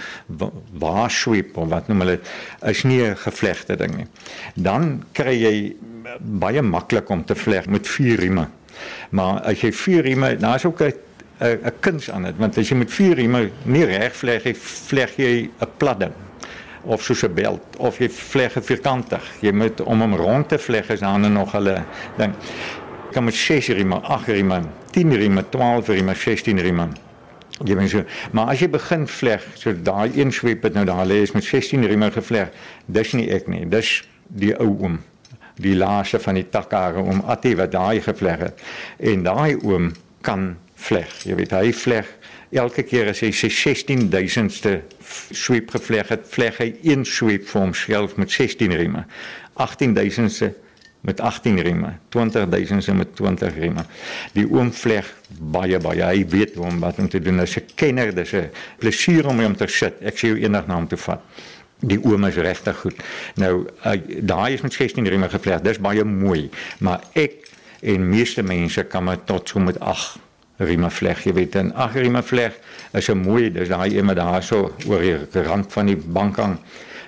wa 0.78 1.08
sweep 1.08 1.56
of 1.56 1.69
wat 1.69 1.88
noem 1.88 2.00
hulle 2.00 2.20
is 2.62 2.84
nie 2.84 3.02
'n 3.02 3.17
gevlegte 3.17 3.76
ding 3.76 3.96
nie. 3.96 4.06
Dan 4.55 5.05
kry 5.12 5.34
jy 5.34 5.76
baie 6.20 6.62
maklik 6.62 7.08
om 7.11 7.25
te 7.25 7.34
vleg 7.34 7.67
met 7.67 7.87
vier 7.88 8.19
rieme 8.19 8.49
maar 9.11 9.40
as 9.49 9.62
jy 9.64 9.72
vier 9.72 10.06
rieme 10.06 10.37
is 10.37 10.64
ook 10.64 10.82
'n 10.82 10.93
'n 11.40 11.72
kuns 11.81 12.11
aan 12.11 12.22
dit 12.22 12.37
want 12.37 12.58
as 12.58 12.69
jy 12.69 12.76
met 12.76 12.90
vier 12.90 13.14
rieme 13.14 13.50
nie 13.64 13.84
reg 13.84 14.17
vleg 14.17 14.44
jy 14.44 14.55
vleg 14.55 15.17
jy 15.17 15.50
'n 15.61 15.69
plat 15.76 16.00
ding 16.00 16.12
of 16.87 17.03
soos 17.03 17.23
'n 17.23 17.35
belt 17.35 17.77
of 17.79 17.99
jy 17.99 18.09
vlegge 18.11 18.62
vierkantig. 18.62 19.23
Jy 19.41 19.53
moet 19.53 19.81
om 19.81 20.00
hom 20.00 20.15
rond 20.17 20.49
te 20.49 20.59
vleg 20.59 20.88
is 20.88 21.00
dan 21.00 21.33
nog 21.33 21.53
hulle 21.53 21.85
ding. 22.17 22.35
Kan 23.12 23.25
met 23.25 23.35
6 23.35 23.69
rieme, 23.69 24.00
8 24.00 24.27
rieme, 24.27 24.62
10 24.91 25.15
rieme, 25.15 25.44
12 25.49 25.88
rieme, 25.88 26.15
16 26.15 26.61
rieme. 26.61 26.88
Jy 27.65 27.77
weet 27.77 27.91
so, 27.91 28.05
maar 28.33 28.47
as 28.53 28.61
jy 28.61 28.69
begin 28.69 29.06
vleg, 29.09 29.44
so 29.55 29.73
daai 29.73 30.11
een 30.15 30.33
sweep 30.33 30.62
het 30.62 30.75
nou 30.75 30.85
daar 30.85 31.06
lê 31.06 31.23
is 31.23 31.33
met 31.33 31.44
16 31.44 31.87
rieme 31.87 32.11
gevleg. 32.11 32.50
Dis 32.87 33.12
nie 33.12 33.31
ek 33.31 33.47
nie. 33.49 33.65
Dis 33.69 34.03
die 34.29 34.53
ou 34.61 34.77
oom. 34.82 34.99
Die 35.56 35.77
laaste 35.77 36.19
van 36.21 36.35
die 36.35 36.49
takkare 36.53 37.00
om 37.00 37.23
Attie 37.27 37.56
wat 37.56 37.73
daai 37.73 38.00
gevleg 38.00 38.39
het. 38.39 38.61
En 39.00 39.23
daai 39.23 39.56
oom 39.62 39.94
kan 40.21 40.56
vleg. 40.75 41.09
Jy 41.25 41.35
weet 41.35 41.50
hy 41.56 41.73
vleg 41.73 42.06
elke 42.55 42.85
keer 42.87 43.11
as 43.11 43.23
hy 43.25 43.32
sy 43.35 43.49
16000ste 43.50 44.77
sweep 45.31 45.71
gevleg 45.71 46.09
het, 46.09 46.27
vleg 46.29 46.59
hy 46.59 46.71
een 46.83 47.05
sweep 47.05 47.49
vir 47.49 47.61
homself 47.61 48.17
met 48.17 48.31
16 48.31 48.75
rieme. 48.77 49.05
18000ste 49.57 50.53
met 51.07 51.21
18 51.21 51.61
rieme, 51.63 51.93
20000ste 52.09 52.95
met 52.95 53.17
20 53.17 53.55
rieme. 53.55 53.85
Die 54.35 54.47
oom 54.51 54.73
vleg 54.75 55.07
baie 55.39 55.79
baie. 55.79 56.03
Hy 56.03 56.25
weet 56.33 56.57
hoe 56.59 56.67
om 56.67 56.81
wat 56.83 56.99
om 56.99 57.09
te 57.09 57.21
doen. 57.23 57.39
Hy's 57.39 57.56
'n 57.56 57.69
kenner, 57.75 58.15
dis 58.15 58.32
'n 58.35 58.51
plesier 58.79 59.27
om 59.27 59.41
hom 59.41 59.56
te 59.56 59.67
sit. 59.67 59.94
Ek 60.01 60.17
sê 60.17 60.35
jou 60.35 60.39
eendag 60.39 60.67
na 60.67 60.75
hom 60.75 60.89
toe 60.89 60.99
vat. 60.99 61.20
Die 61.81 61.99
oom 62.05 62.25
is 62.25 62.37
regtig 62.37 62.77
goed. 62.77 62.96
Nou, 63.35 63.67
daai 64.20 64.55
is 64.55 64.61
met 64.61 64.73
16 64.73 65.08
rieme 65.08 65.29
gevleg. 65.29 65.61
Dis 65.61 65.79
baie 65.79 66.05
mooi, 66.05 66.51
maar 66.79 67.01
ek 67.13 67.32
en 67.81 68.08
meeste 68.08 68.43
mense 68.43 68.85
kan 68.85 69.05
maar 69.05 69.25
tot 69.25 69.49
so 69.49 69.58
met 69.58 69.81
8 69.81 70.19
rieme 70.58 70.91
vleg, 70.91 71.25
jy 71.25 71.32
weet, 71.32 71.56
en 71.60 71.72
ag 71.75 71.94
rieme 71.94 72.22
vleg 72.22 72.53
is 72.93 73.08
'n 73.10 73.19
mooi, 73.19 73.51
dis 73.53 73.69
daai 73.69 73.96
een 73.96 74.06
met 74.06 74.17
daar 74.17 74.43
so 74.43 74.72
oor 74.86 75.01
die 75.01 75.43
rand 75.43 75.72
van 75.72 75.86
die 75.86 75.96
bank 75.96 76.36
hang. 76.36 76.58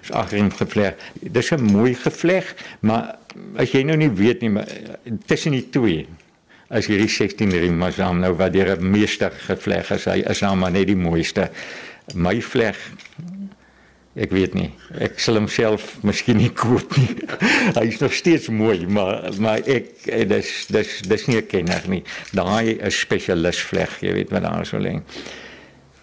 Is 0.03 0.11
ag 0.13 0.31
riem 0.31 0.51
gevleg. 0.51 0.95
Dis 1.21 1.51
'n 1.53 1.63
mooi 1.63 1.95
gevleg, 1.95 2.55
maar 2.81 3.17
as 3.57 3.73
jy 3.73 3.83
nou 3.83 3.97
nie 3.97 4.11
weet 4.11 4.41
nie, 4.41 4.53
tussen 5.27 5.53
die 5.53 5.69
twee 5.71 6.07
as 6.69 6.87
hierdie 6.87 7.09
16 7.09 7.51
riem 7.51 7.79
maar 7.79 7.93
saam 7.93 8.21
nou 8.21 8.35
wat 8.37 8.53
deur 8.53 8.77
'n 8.77 8.91
meester 8.91 9.31
gevleg 9.31 9.91
is, 9.91 10.05
hy 10.05 10.23
is 10.29 10.41
nou 10.41 10.57
maar 10.57 10.71
net 10.71 10.87
die 10.87 10.97
mooiste. 10.97 11.51
My 12.15 12.43
vleg 12.43 12.77
Ek 14.19 14.33
weet 14.35 14.55
nie. 14.59 14.69
Ek 14.99 15.21
sal 15.23 15.39
homself 15.39 15.93
miskien 16.07 16.41
nie 16.41 16.51
koop 16.51 16.97
nie. 16.99 17.13
Hy 17.77 17.85
is 17.87 18.01
nog 18.03 18.15
steeds 18.17 18.49
mooi, 18.51 18.83
maar 18.91 19.29
maar 19.39 19.63
ek 19.63 20.09
eh, 20.11 20.25
dis 20.27 20.51
dis 20.75 20.95
dis 21.07 21.27
nie 21.31 21.43
kenner 21.47 21.85
nie. 21.87 22.01
Daai 22.35 22.75
is 22.75 22.99
spesialis 22.99 23.61
vleg, 23.69 23.95
jy 24.03 24.17
weet 24.17 24.33
wat 24.35 24.43
daar 24.49 24.67
so 24.67 24.81
lê. 24.83 24.97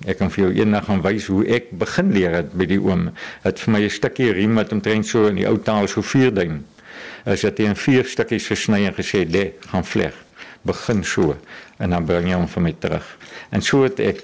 Ek 0.07 0.19
kan 0.19 0.31
vir 0.31 0.45
jou 0.45 0.51
eendag 0.61 0.87
gaan 0.87 1.03
wys 1.03 1.27
hoe 1.31 1.41
ek 1.57 1.73
begin 1.81 2.13
leer 2.15 2.37
het 2.39 2.53
by 2.55 2.67
die 2.71 2.79
oom. 2.79 3.09
Het 3.43 3.59
vir 3.63 3.73
my 3.75 3.81
'n 3.83 3.95
stukkie 3.97 4.31
riem 4.31 4.55
wat 4.55 4.71
omtrent 4.71 5.07
so 5.07 5.27
in 5.27 5.35
die 5.41 5.47
ou 5.47 5.57
taal 5.57 5.87
so 5.87 6.01
vier 6.01 6.31
duim. 6.31 6.63
As 7.25 7.41
dit 7.41 7.59
in 7.59 7.75
vier 7.75 8.05
stukkies 8.05 8.47
gesny 8.47 8.85
en 8.85 8.93
gesê, 8.93 9.27
"Lê, 9.27 9.51
gaan 9.71 9.83
vleg." 9.83 10.13
Begin 10.63 11.03
so 11.03 11.35
en 11.79 11.89
dan 11.89 12.05
bring 12.05 12.27
jy 12.27 12.35
hom 12.35 12.47
vir 12.47 12.61
my 12.61 12.73
terug. 12.79 13.17
En 13.51 13.61
so 13.61 13.83
het 13.83 13.99
ek 13.99 14.23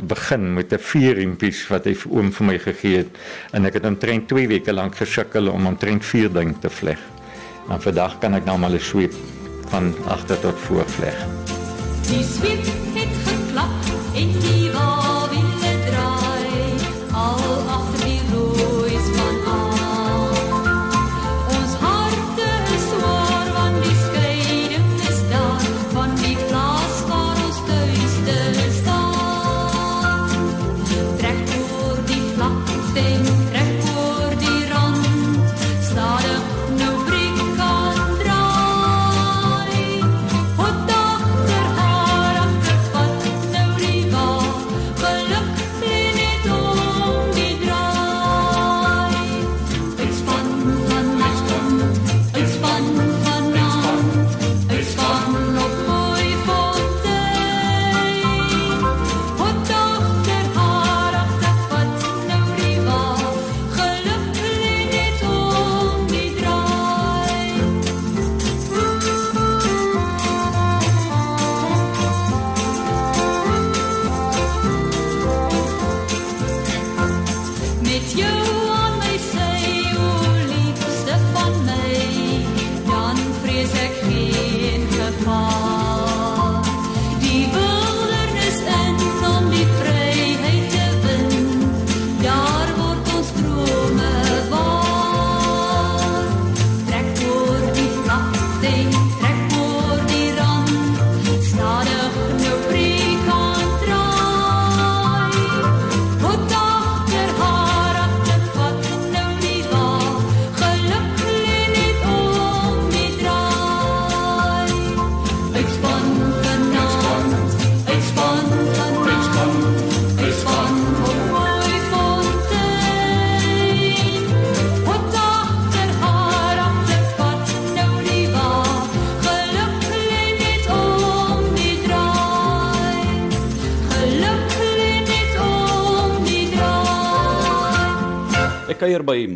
begin 0.00 0.54
met 0.54 0.72
'n 0.72 0.78
vier 0.78 1.14
riempies 1.14 1.68
wat 1.68 1.84
hy 1.84 1.96
oom 2.08 2.32
vir 2.32 2.46
my 2.46 2.58
gegee 2.58 2.96
het 2.96 3.18
en 3.52 3.66
ek 3.66 3.74
het 3.74 3.84
omtrent 3.84 4.28
2 4.28 4.48
weke 4.48 4.72
lank 4.72 4.96
gesukkel 4.96 5.48
om 5.48 5.66
omtrent 5.66 6.04
vier 6.04 6.32
ding 6.32 6.54
te 6.60 6.70
vleg. 6.70 6.98
En 7.70 7.80
vandag 7.80 8.18
kan 8.18 8.34
ek 8.34 8.44
nou 8.44 8.58
maar 8.58 8.70
'n 8.70 8.80
sweep 8.80 9.14
van 9.68 9.94
agter 10.06 10.40
tot 10.40 10.58
voor 10.58 10.86
vleg. 10.86 11.16
Die 12.08 12.24
sweep 12.24 12.64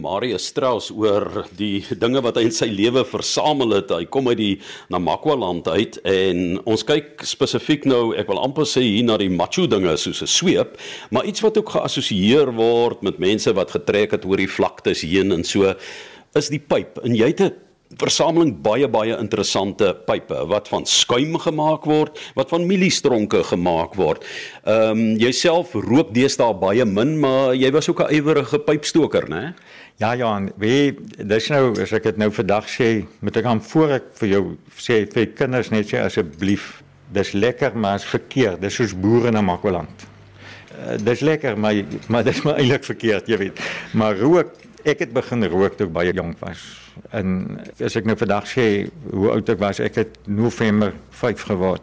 Marius 0.01 0.47
Strauss 0.51 0.91
oor 0.95 1.47
die 1.59 1.85
dinge 2.03 2.23
wat 2.25 2.37
hy 2.39 2.47
in 2.49 2.55
sy 2.55 2.69
lewe 2.71 3.05
versamel 3.09 3.77
het. 3.79 3.91
Hy 3.91 4.07
kom 4.13 4.29
uit 4.31 4.39
die 4.39 4.55
Namakwa 4.93 5.37
land 5.41 5.69
uit 5.69 5.99
en 6.07 6.61
ons 6.65 6.85
kyk 6.87 7.25
spesifiek 7.27 7.87
nou, 7.89 8.15
ek 8.17 8.29
wil 8.31 8.43
amper 8.43 8.69
sê 8.69 8.85
hier 8.85 9.07
na 9.09 9.19
die 9.21 9.31
macho 9.33 9.67
dinge 9.67 9.97
soos 9.97 10.23
'n 10.23 10.31
sweep, 10.31 10.77
maar 11.11 11.25
iets 11.27 11.43
wat 11.43 11.59
ook 11.59 11.75
geassosieer 11.77 12.53
word 12.55 13.03
met 13.03 13.19
mense 13.19 13.53
wat 13.53 13.71
getrek 13.71 14.13
het 14.13 14.25
oor 14.25 14.37
die 14.37 14.51
vlaktes 14.51 15.03
heen 15.03 15.33
en 15.33 15.45
so 15.45 15.75
is 16.37 16.49
die 16.49 16.61
pyp. 16.61 16.99
En 17.05 17.15
jy 17.15 17.27
het 17.33 17.41
'n 17.41 17.66
versameling 17.95 18.53
baie 18.63 18.89
baie 18.91 19.15
interessante 19.17 19.93
pype 20.09 20.43
wat 20.51 20.69
van 20.69 20.87
skuim 20.87 21.37
gemaak 21.39 21.87
word, 21.87 22.19
wat 22.35 22.51
van 22.51 22.67
mieliestronke 22.67 23.43
gemaak 23.53 23.95
word. 23.95 24.25
Ehm 24.65 24.91
um, 24.91 25.17
jouself 25.21 25.73
rook 25.75 26.13
deesdae 26.15 26.55
baie 26.61 26.85
min, 26.85 27.17
maar 27.21 27.55
jy 27.55 27.71
was 27.73 27.89
ook 27.89 28.03
'n 28.03 28.15
ywerige 28.15 28.59
pypstoker, 28.59 29.29
né? 29.29 29.55
Ja 29.97 30.13
ja, 30.13 30.41
wie 30.59 30.99
dis 31.25 31.49
nou 31.49 31.73
as 31.81 31.93
ek 31.93 32.03
dit 32.03 32.17
nou 32.17 32.31
vandag 32.31 32.69
sê, 32.69 33.07
moet 33.21 33.37
ek 33.37 33.45
aan 33.45 33.63
voor 33.63 33.91
ek 33.91 34.05
vir 34.19 34.29
jou 34.29 34.57
sê 34.77 35.07
vir 35.13 35.27
kinders 35.27 35.71
net 35.71 35.89
sê 35.89 36.03
asseblief, 36.05 36.83
dis 37.13 37.33
lekker 37.33 37.77
maar 37.77 37.97
is 37.97 38.05
verkeerd. 38.05 38.61
Dis 38.61 38.75
soos 38.75 38.93
boere 38.93 39.31
na 39.31 39.41
Makwaland. 39.41 40.07
Uh, 40.77 40.99
dis 41.01 41.21
lekker 41.21 41.57
maar 41.57 41.75
maar 42.09 42.25
dis 42.25 42.43
maar 42.43 42.59
eintlik 42.61 42.85
verkeerd, 42.85 43.29
jy 43.29 43.39
weet. 43.39 43.61
Maar 43.93 44.19
rook 44.19 44.53
ek 44.87 45.03
het 45.03 45.15
begin 45.15 45.45
rook 45.51 45.77
toe 45.77 45.89
ek 45.89 45.95
baie 45.95 46.13
jonk 46.15 46.39
was. 46.45 46.63
En 47.17 47.59
as 47.83 47.97
ek 47.99 48.07
nou 48.07 48.17
vandag 48.19 48.47
sê 48.51 48.67
hoe 49.11 49.33
oud 49.35 49.49
ek 49.51 49.61
was, 49.61 49.81
ek 49.83 49.99
het 49.99 50.19
November 50.31 50.95
5 51.19 51.47
geword. 51.51 51.83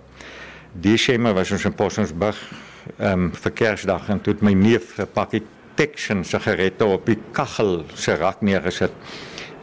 Desember 0.74 1.36
was 1.36 1.52
ons 1.54 1.68
in 1.68 1.76
Potsdam 1.78 2.08
ehm 3.00 3.12
um, 3.12 3.28
vir 3.32 3.52
Kersdag 3.56 4.10
en 4.12 4.20
toe 4.20 4.34
my 4.42 4.52
neef 4.54 4.98
'n 5.00 5.08
pakkie 5.14 5.44
Texan 5.76 6.24
sigarette 6.24 6.86
op 6.86 7.06
die 7.06 7.18
kaggel 7.32 7.86
se 7.96 8.16
rak 8.16 8.42
neergesit. 8.42 8.92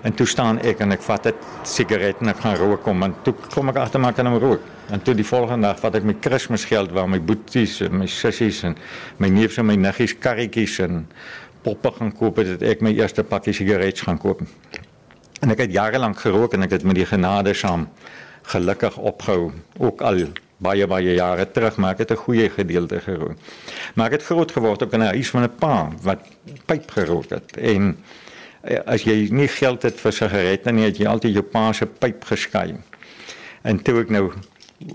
En 0.02 0.14
toe 0.14 0.26
staan 0.26 0.58
ek 0.64 0.80
en 0.80 0.92
ek 0.92 1.02
vat 1.02 1.22
dit 1.22 1.34
sigarette 1.62 2.24
en 2.24 2.28
ek 2.28 2.40
gaan 2.40 2.56
rook 2.56 2.82
kom 2.82 3.02
en 3.02 3.14
toe 3.22 3.34
kom 3.52 3.68
ek 3.68 3.76
agter 3.76 4.00
maar 4.00 4.12
kan 4.12 4.26
hom 4.26 4.38
rook. 4.38 4.60
En 4.90 5.02
toe 5.02 5.14
die 5.14 5.26
volgende 5.26 5.66
dag 5.66 5.78
vat 5.78 5.94
ek 5.94 6.04
my 6.04 6.14
Kersgeld 6.14 6.92
waar 6.92 7.08
my 7.08 7.20
boeties 7.20 7.80
en 7.80 7.98
my 7.98 8.06
sissies 8.06 8.62
en 8.64 8.76
my 9.18 9.28
neefs 9.28 9.58
en 9.58 9.66
my 9.66 9.76
niggies 9.76 10.16
karretjies 10.18 10.78
en 10.80 11.06
poppe 11.62 11.92
gaan 11.92 12.12
koop 12.12 12.36
het, 12.36 12.46
het 12.46 12.62
ek 12.62 12.80
my 12.80 12.92
eerste 12.96 13.22
pakkie 13.22 13.52
sigarette 13.52 14.04
gaan 14.04 14.18
koop. 14.18 14.42
En 15.40 15.50
ek 15.50 15.64
het 15.64 15.72
jare 15.72 15.98
lank 15.98 16.20
gerook 16.20 16.54
en 16.54 16.62
ek 16.62 16.70
het 16.70 16.84
met 16.84 16.94
die 16.94 17.06
genade 17.08 17.54
saam 17.54 17.88
gelukkig 18.50 18.96
opgehou, 18.96 19.52
ook 19.78 20.00
al 20.02 20.24
baie 20.60 20.86
baie 20.86 21.14
jare 21.16 21.46
terug, 21.48 21.76
maar 21.76 21.94
ek 21.94 22.04
het 22.04 22.12
'n 22.12 22.24
goeie 22.24 22.48
gedeelte 22.50 23.00
gerook. 23.00 23.36
Maar 23.94 24.06
ek 24.06 24.12
het 24.12 24.24
groot 24.24 24.52
geword 24.52 24.82
in 24.82 25.00
'n 25.00 25.14
huis 25.14 25.30
van 25.30 25.42
'n 25.42 25.54
pa 25.58 25.90
wat 26.02 26.20
pyp 26.66 26.90
gerook 26.90 27.30
het 27.30 27.56
en 27.56 27.96
eh, 28.62 28.78
as 28.86 29.02
jy 29.02 29.28
nie 29.30 29.48
geld 29.48 29.82
het 29.82 30.00
vir 30.00 30.12
sigarette 30.12 30.72
nie, 30.72 30.84
het 30.84 30.98
jy 30.98 31.06
altyd 31.06 31.32
jou 31.32 31.42
pa 31.42 31.72
se 31.72 31.86
pyp 31.86 32.24
geskei. 32.24 32.76
En 33.62 33.82
toe 33.82 34.00
ek 34.00 34.10
nou 34.10 34.32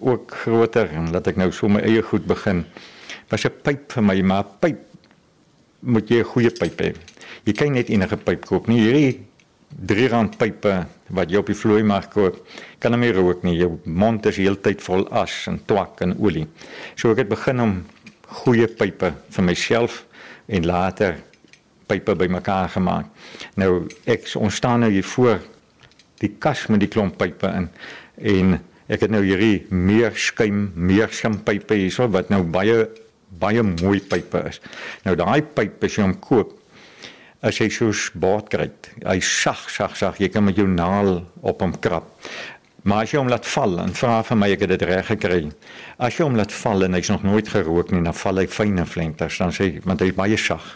ook 0.01 0.31
groter 0.31 0.89
en 0.89 1.11
laat 1.11 1.27
ek 1.27 1.35
nou 1.35 1.51
so 1.51 1.67
my 1.67 1.79
eie 1.79 2.01
goed 2.01 2.25
begin, 2.25 2.65
was 3.29 3.45
'n 3.45 3.53
pyp 3.63 3.91
vir 3.91 4.03
my 4.03 4.21
maar 4.21 4.45
pyp 4.59 4.94
moet 5.85 6.09
jy 6.09 6.19
'n 6.19 6.31
goeie 6.33 6.49
pyp 6.49 6.81
hê. 6.81 6.93
Jy 7.45 7.53
kan 7.53 7.71
net 7.73 7.89
enige 7.89 8.17
pyp 8.17 8.45
koop 8.45 8.67
nie. 8.67 8.81
Hierdie 8.81 9.19
3 9.69 10.07
rand 10.07 10.37
pype 10.37 10.85
wat 11.13 11.29
jy 11.29 11.37
op 11.37 11.49
die 11.51 11.57
vloei 11.57 11.83
mag 11.83 12.09
koop, 12.09 12.39
kan 12.79 12.93
hom 12.95 13.01
nie 13.01 13.11
rook 13.11 13.43
nie. 13.43 13.57
Jou 13.59 13.79
mond 13.85 14.25
is 14.25 14.37
heeltyd 14.37 14.81
vol 14.81 15.05
as 15.11 15.47
en 15.47 15.59
twak 15.67 16.01
en 16.01 16.15
olie. 16.17 16.47
So 16.95 17.11
ek 17.11 17.17
het 17.17 17.29
begin 17.29 17.61
om 17.61 17.85
goeie 18.41 18.67
pype 18.67 19.13
vir 19.29 19.43
myself 19.43 20.05
en 20.47 20.65
later 20.65 21.19
pype 21.87 22.15
bymekaar 22.15 22.69
gemaak. 22.69 23.05
Nou 23.55 23.87
ek 24.05 24.31
ons 24.39 24.55
staan 24.55 24.85
nou 24.85 24.91
hier 24.91 25.05
voor 25.05 25.41
die 26.23 26.31
kas 26.39 26.67
met 26.71 26.81
die 26.81 26.89
klomp 26.89 27.17
pype 27.19 27.51
in 27.51 27.69
en 28.15 28.59
ek 28.87 29.05
het 29.05 29.11
nou 29.11 29.21
hierdie 29.25 29.65
meer 29.69 30.15
skuim, 30.15 30.71
meer 30.75 31.11
skampype 31.13 31.77
hierso 31.77 32.07
wat 32.13 32.29
nou 32.33 32.43
baie 32.43 32.85
baie 33.39 33.63
mooi 33.63 33.99
pype 33.99 34.45
is. 34.49 34.61
Nou 35.05 35.15
daai 35.19 35.41
pyp 35.41 35.83
as 35.83 35.97
jy 35.97 36.05
hom 36.05 36.17
koop, 36.23 36.53
as 37.45 37.59
hy 37.61 37.69
soos 37.69 38.09
baardkruit, 38.17 38.91
hy 39.05 39.19
sag 39.21 39.69
sag 39.69 39.95
sag, 39.99 40.19
jy 40.21 40.31
kan 40.33 40.45
met 40.47 40.57
jou 40.57 40.67
naal 40.69 41.19
op 41.45 41.61
hom 41.61 41.75
krap. 41.77 42.09
Maar 42.85 43.07
as 43.07 43.15
jy 43.15 43.17
hom 43.17 43.29
laat 43.31 43.47
val 43.49 43.79
en 43.81 43.95
vra 43.97 44.19
vir 44.27 44.37
my 44.37 44.47
ek 44.53 44.61
het 44.61 44.71
dit 44.75 44.83
reg 44.85 45.07
gekry. 45.09 45.39
As 45.97 46.19
jy 46.19 46.27
hom 46.27 46.35
laat 46.37 46.51
val 46.53 46.85
en 46.85 46.93
hy's 46.93 47.09
nog 47.09 47.23
nooit 47.25 47.47
gerook 47.49 47.89
nie, 47.89 48.03
dan 48.05 48.13
val 48.13 48.37
hy 48.37 48.45
fyn 48.45 48.77
en 48.77 48.85
flenters, 48.89 49.39
dan 49.41 49.53
sê 49.57 49.71
want 49.89 50.03
hy's 50.05 50.13
baie 50.13 50.37
sag. 50.37 50.67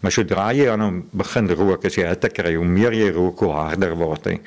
Maar 0.00 0.14
sodra 0.16 0.46
jy 0.56 0.70
aan 0.72 0.86
hom 0.86 1.02
begin 1.20 1.52
rook, 1.52 1.84
as 1.84 1.98
jy 2.00 2.06
hitte 2.08 2.30
kry, 2.32 2.54
hoe 2.56 2.64
meer 2.64 2.96
jy 2.96 3.10
rook, 3.12 3.44
hoe 3.44 3.52
harder 3.52 3.92
word 4.00 4.30
hy. 4.30 4.38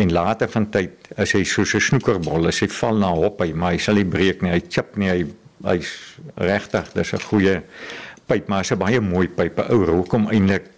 En 0.00 0.16
later 0.16 0.48
van 0.54 0.70
tyd 0.72 1.12
as 1.20 1.36
hy 1.36 1.44
soos 1.44 1.74
'n 1.76 1.84
snoekerbol, 1.90 2.48
as 2.48 2.62
hy 2.64 2.70
val 2.72 2.96
na 2.96 3.12
hop 3.20 3.44
hy, 3.44 3.52
maar 3.52 3.76
hy 3.76 3.78
sal 3.78 4.00
nie 4.00 4.08
breek 4.08 4.40
nie, 4.40 4.52
hy 4.56 4.62
chip 4.64 4.96
nie, 4.96 5.10
hy 5.12 5.26
hy's 5.64 6.18
regtig, 6.36 6.92
dis 6.94 7.12
'n 7.12 7.20
goeie 7.30 7.62
pyp, 8.26 8.48
maar 8.48 8.64
'n 8.64 8.78
baie 8.78 9.00
mooi 9.00 9.28
pyp. 9.28 9.58
Ou 9.70 9.84
rook 9.84 10.12
hom 10.12 10.28
eintlik 10.28 10.70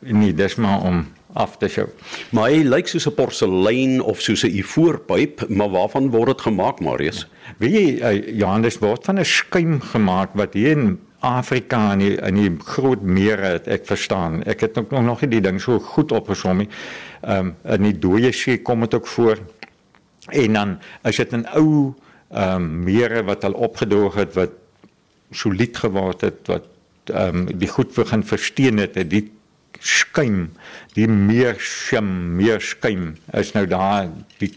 nie, 0.00 0.32
dis 0.32 0.56
maar 0.56 0.82
om 0.82 1.06
af 1.34 1.56
te 1.58 1.68
sjou. 1.68 1.88
Maar 2.32 2.50
hy 2.50 2.62
lyk 2.62 2.88
soos 2.88 3.06
'n 3.06 3.14
porselein 3.14 4.00
of 4.00 4.20
soos 4.20 4.44
'n 4.44 4.56
ivoorpyp, 4.56 5.48
maar 5.48 5.70
waarvan 5.70 6.10
word 6.10 6.26
dit 6.26 6.40
gemaak, 6.40 6.80
Marius? 6.80 7.26
Weet 7.58 7.72
jy, 7.72 8.00
uh, 8.00 8.38
Johannes 8.38 8.78
word 8.78 9.04
van 9.04 9.18
'n 9.18 9.24
skuim 9.24 9.80
gemaak 9.80 10.30
wat 10.34 10.54
hier 10.54 10.70
in 10.70 10.98
Afrika 11.20 11.92
en 11.92 12.00
in 12.00 12.34
die 12.34 12.56
groot 12.64 13.02
mere 13.02 13.58
het 13.58 13.66
ek 13.66 13.86
verstaan. 13.86 14.44
Ek 14.46 14.60
het 14.60 14.78
ook 14.78 14.90
nog 14.90 15.20
nie 15.20 15.30
die 15.30 15.40
ding 15.40 15.60
so 15.60 15.78
goed 15.78 16.12
opgesom 16.12 16.58
nie. 16.62 16.68
Ehm 17.22 17.38
um, 17.38 17.54
in 17.74 17.82
die 17.82 17.98
dooie 17.98 18.32
see 18.32 18.62
kom 18.62 18.80
dit 18.80 18.94
ook 18.94 19.06
voor. 19.06 19.38
En 20.28 20.52
dan 20.52 20.78
as 21.02 21.16
dit 21.16 21.32
'n 21.32 21.46
ou 21.54 21.94
ehm 22.28 22.62
um, 22.62 22.84
mere 22.84 23.22
wat 23.24 23.44
al 23.44 23.52
opgedoog 23.52 24.14
het 24.14 24.34
wat 24.36 24.50
solied 25.30 25.76
geword 25.76 26.20
het 26.20 26.46
wat 26.46 26.66
ehm 27.04 27.48
um, 27.48 27.58
die 27.58 27.68
goed 27.68 27.94
begin 27.94 28.24
versteen 28.24 28.78
het, 28.78 28.94
het 28.94 29.10
die 29.10 29.30
skuim, 29.80 30.50
die 30.94 31.08
meer 31.08 31.56
skim, 31.62 32.36
meer 32.36 32.60
skuim 32.60 33.14
is 33.32 33.52
nou 33.54 33.66
daar 33.66 34.10
die 34.42 34.52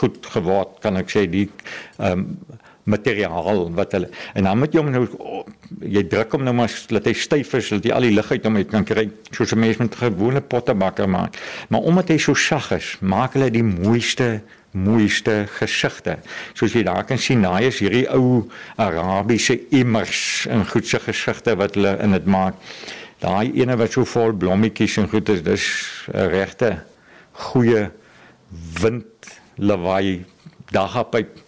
goed 0.00 0.26
geword 0.26 0.80
kan 0.82 0.96
ek 0.96 1.12
sê 1.12 1.26
die 1.30 1.48
ehm 1.98 2.26
um, 2.26 2.58
materiaal 2.90 3.68
wat 3.76 3.92
hulle 3.92 4.08
en 4.34 4.46
dan 4.48 4.58
moet 4.58 4.74
jy 4.74 4.80
hom 4.80 4.88
nou 4.90 5.04
jy 5.78 6.02
druk 6.10 6.32
hom 6.34 6.44
nou 6.46 6.54
maar 6.56 6.72
dat 6.90 7.06
hy 7.06 7.12
styf 7.14 7.52
is 7.58 7.68
dat 7.74 7.86
jy 7.86 7.92
al 7.94 8.06
die 8.06 8.14
lug 8.14 8.30
uit 8.32 8.46
hom 8.48 8.56
uit 8.58 8.70
kan 8.72 8.86
kry 8.88 9.06
soos 9.30 9.52
'n 9.54 9.60
mens 9.60 9.78
met 9.78 9.94
gewone 9.94 10.40
pottebakker 10.40 11.08
maak. 11.08 11.36
Maar 11.68 11.80
omdat 11.80 12.08
hy 12.08 12.18
so 12.18 12.34
sag 12.34 12.72
is 12.72 12.96
maak 13.00 13.34
hulle 13.34 13.50
die 13.50 13.62
mooiste 13.62 14.42
mooiste 14.70 15.46
gesigte. 15.58 16.18
Soos 16.54 16.74
jy 16.74 16.84
daar 16.86 17.04
kan 17.04 17.18
sien, 17.18 17.42
daai 17.42 17.66
is 17.68 17.80
hierdie 17.82 18.06
ou 18.14 18.46
Arabiese 18.80 19.58
immers 19.74 20.46
en 20.50 20.66
goedse 20.70 21.00
gesigte 21.02 21.56
wat 21.58 21.74
hulle 21.78 21.96
in 22.04 22.14
dit 22.14 22.26
maak. 22.30 22.58
Daai 23.20 23.50
ene 23.60 23.76
wat 23.76 23.92
so 23.92 24.06
vol 24.08 24.32
blommetjies 24.32 24.96
en 25.02 25.10
goed 25.10 25.28
is, 25.28 25.42
dis 25.42 25.66
'n 26.14 26.30
regte 26.30 26.78
goeie 27.32 27.90
wind 28.80 29.34
lawaai 29.58 30.24
dagapyp 30.72 31.38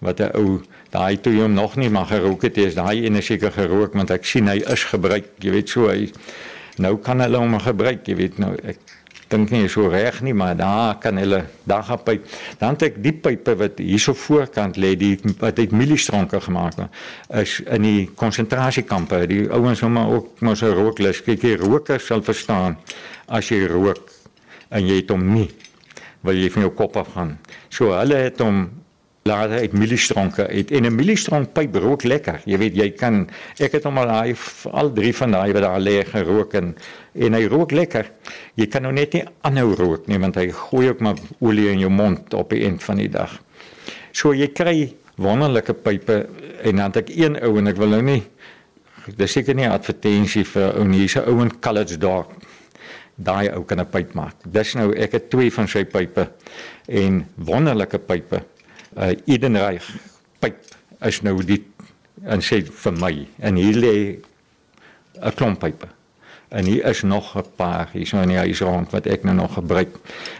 wat 0.00 0.20
'n 0.20 0.30
ou 0.34 0.62
daai 0.90 1.20
toe 1.20 1.34
hom 1.42 1.52
nog 1.54 1.76
nie 1.76 1.90
mag 1.90 2.08
gerook 2.08 2.42
het, 2.42 2.58
is 2.58 2.74
daai 2.74 3.04
ene 3.06 3.22
seker 3.22 3.52
gerook 3.52 3.94
want 3.94 4.10
ek 4.10 4.24
sien 4.24 4.48
hy 4.48 4.62
is 4.66 4.84
gebruik, 4.84 5.26
jy 5.38 5.50
weet 5.50 5.68
so 5.68 5.88
hy 5.88 6.10
nou 6.78 6.96
kan 6.96 7.20
hulle 7.20 7.38
hom 7.38 7.58
gebruik, 7.58 8.06
jy 8.08 8.16
weet 8.16 8.38
nou 8.38 8.54
ek 8.64 8.78
dink 9.30 9.52
nie 9.54 9.68
so 9.70 9.88
reg 9.88 10.20
nie, 10.26 10.34
maar 10.34 10.56
daar 10.58 10.98
kan 11.02 11.16
hulle 11.20 11.44
daar 11.64 11.84
gaan 11.86 12.02
pyp. 12.04 12.26
Dan 12.58 12.76
het 12.76 12.82
ek 12.88 13.00
die 13.02 13.14
pype 13.14 13.54
wat 13.60 13.78
hierso 13.78 14.14
voorkant 14.14 14.76
lê, 14.76 14.94
die 14.98 15.14
wat 15.38 15.58
uit 15.58 15.72
mieliestronke 15.72 16.40
gemaak 16.40 16.78
is, 16.78 16.90
is 17.42 17.56
in 17.66 17.86
die 17.86 18.10
konsentrasiekampe. 18.14 19.24
Die 19.30 19.46
ouens 19.50 19.82
hom 19.86 19.98
ook 19.98 20.40
mos 20.40 20.62
'n 20.62 20.74
rooklus. 20.74 21.22
Kyk, 21.22 21.40
die 21.40 21.56
rokers 21.56 22.06
sal 22.06 22.22
verstaan 22.22 22.76
as 23.28 23.48
jy 23.48 23.66
rook 23.66 24.10
en 24.70 24.86
jy 24.86 25.02
het 25.02 25.10
hom 25.10 25.34
nie 25.34 25.50
wil 26.26 26.36
jy 26.36 26.50
van 26.52 26.66
jou 26.66 26.72
kop 26.76 26.96
af 27.00 27.12
gaan. 27.14 27.38
So 27.72 27.94
hulle 27.96 28.18
het 28.26 28.40
hom 28.44 28.66
laat 29.22 29.50
uit 29.50 29.72
mieliestronke 29.76 30.46
uit 30.46 30.70
en 30.70 30.86
'n 30.86 30.94
mieliestronk 30.94 31.52
pyp 31.52 31.74
rook 31.74 32.02
lekker. 32.02 32.40
Jy 32.44 32.58
weet 32.58 32.76
jy 32.76 32.90
kan 32.90 33.28
ek 33.58 33.72
het 33.72 33.84
hom 33.84 33.98
al 33.98 34.06
daai 34.06 34.34
al 34.72 34.92
drie 34.92 35.14
van 35.16 35.30
daai 35.30 35.52
wat 35.52 35.62
daar 35.62 35.80
lê 35.80 36.04
gerook 36.04 36.54
en 36.54 36.76
en 37.14 37.34
hy 37.34 37.44
rook 37.46 37.70
lekker. 37.70 38.10
Jy 38.54 38.66
kan 38.66 38.82
nou 38.82 38.92
net 38.92 39.12
nie 39.12 39.24
aanhou 39.40 39.74
rook 39.74 40.06
nie 40.06 40.18
want 40.18 40.34
hy 40.34 40.50
gooi 40.50 40.88
ook 40.88 41.00
maar 41.00 41.16
olie 41.40 41.68
in 41.68 41.78
jou 41.78 41.90
mond 41.90 42.34
op 42.34 42.50
die 42.50 42.64
eind 42.64 42.82
van 42.82 42.96
die 42.96 43.08
dag. 43.08 43.40
So 44.12 44.32
jy 44.32 44.48
kry 44.48 44.94
wonderlike 45.16 45.74
pype 45.74 46.26
en 46.62 46.76
dan 46.76 46.86
het 46.86 46.96
ek 46.96 47.16
een 47.16 47.42
ou 47.42 47.58
en 47.58 47.66
ek 47.66 47.76
wil 47.76 47.88
nou 47.88 48.02
nie 48.02 48.22
dis 49.16 49.32
seker 49.32 49.54
nie 49.54 49.66
'n 49.66 49.72
advertensie 49.72 50.44
vir 50.44 50.76
ou 50.78 50.84
nie, 50.84 50.98
hier's 50.98 51.16
'n 51.16 51.28
ou 51.28 51.42
in 51.42 51.60
College 51.60 51.98
Dock. 51.98 52.32
Daai 53.16 53.50
ou 53.50 53.64
kan 53.64 53.80
'n 53.80 53.86
pyp 53.86 54.14
maak. 54.14 54.34
Dis 54.44 54.74
nou 54.74 54.94
ek 54.96 55.12
het 55.12 55.30
twee 55.30 55.50
van 55.50 55.68
sy 55.68 55.84
pype 55.84 56.30
en 56.88 57.26
wonderlike 57.36 57.98
pype 57.98 58.42
uh, 58.96 59.12
Edenreich 59.26 59.86
pyp 60.38 60.56
is 61.06 61.22
nou 61.22 61.42
die 61.44 61.64
en 62.24 62.40
sê 62.40 62.62
vir 62.64 62.92
my 62.92 63.14
en 63.38 63.56
hier 63.56 63.76
lê 63.76 63.96
'n 65.20 65.34
klomp 65.36 65.60
pype 65.60 65.88
En 66.50 66.64
hier 66.64 66.84
is 66.84 67.02
nog 67.02 67.36
'n 67.36 67.44
paar 67.56 67.88
hier 67.92 68.06
so 68.06 68.18
in 68.20 68.28
die 68.28 68.36
huis 68.36 68.60
rond 68.60 68.90
wat 68.90 69.06
ek 69.06 69.22
nou 69.22 69.34
nog 69.36 69.52
gebruik. 69.52 69.96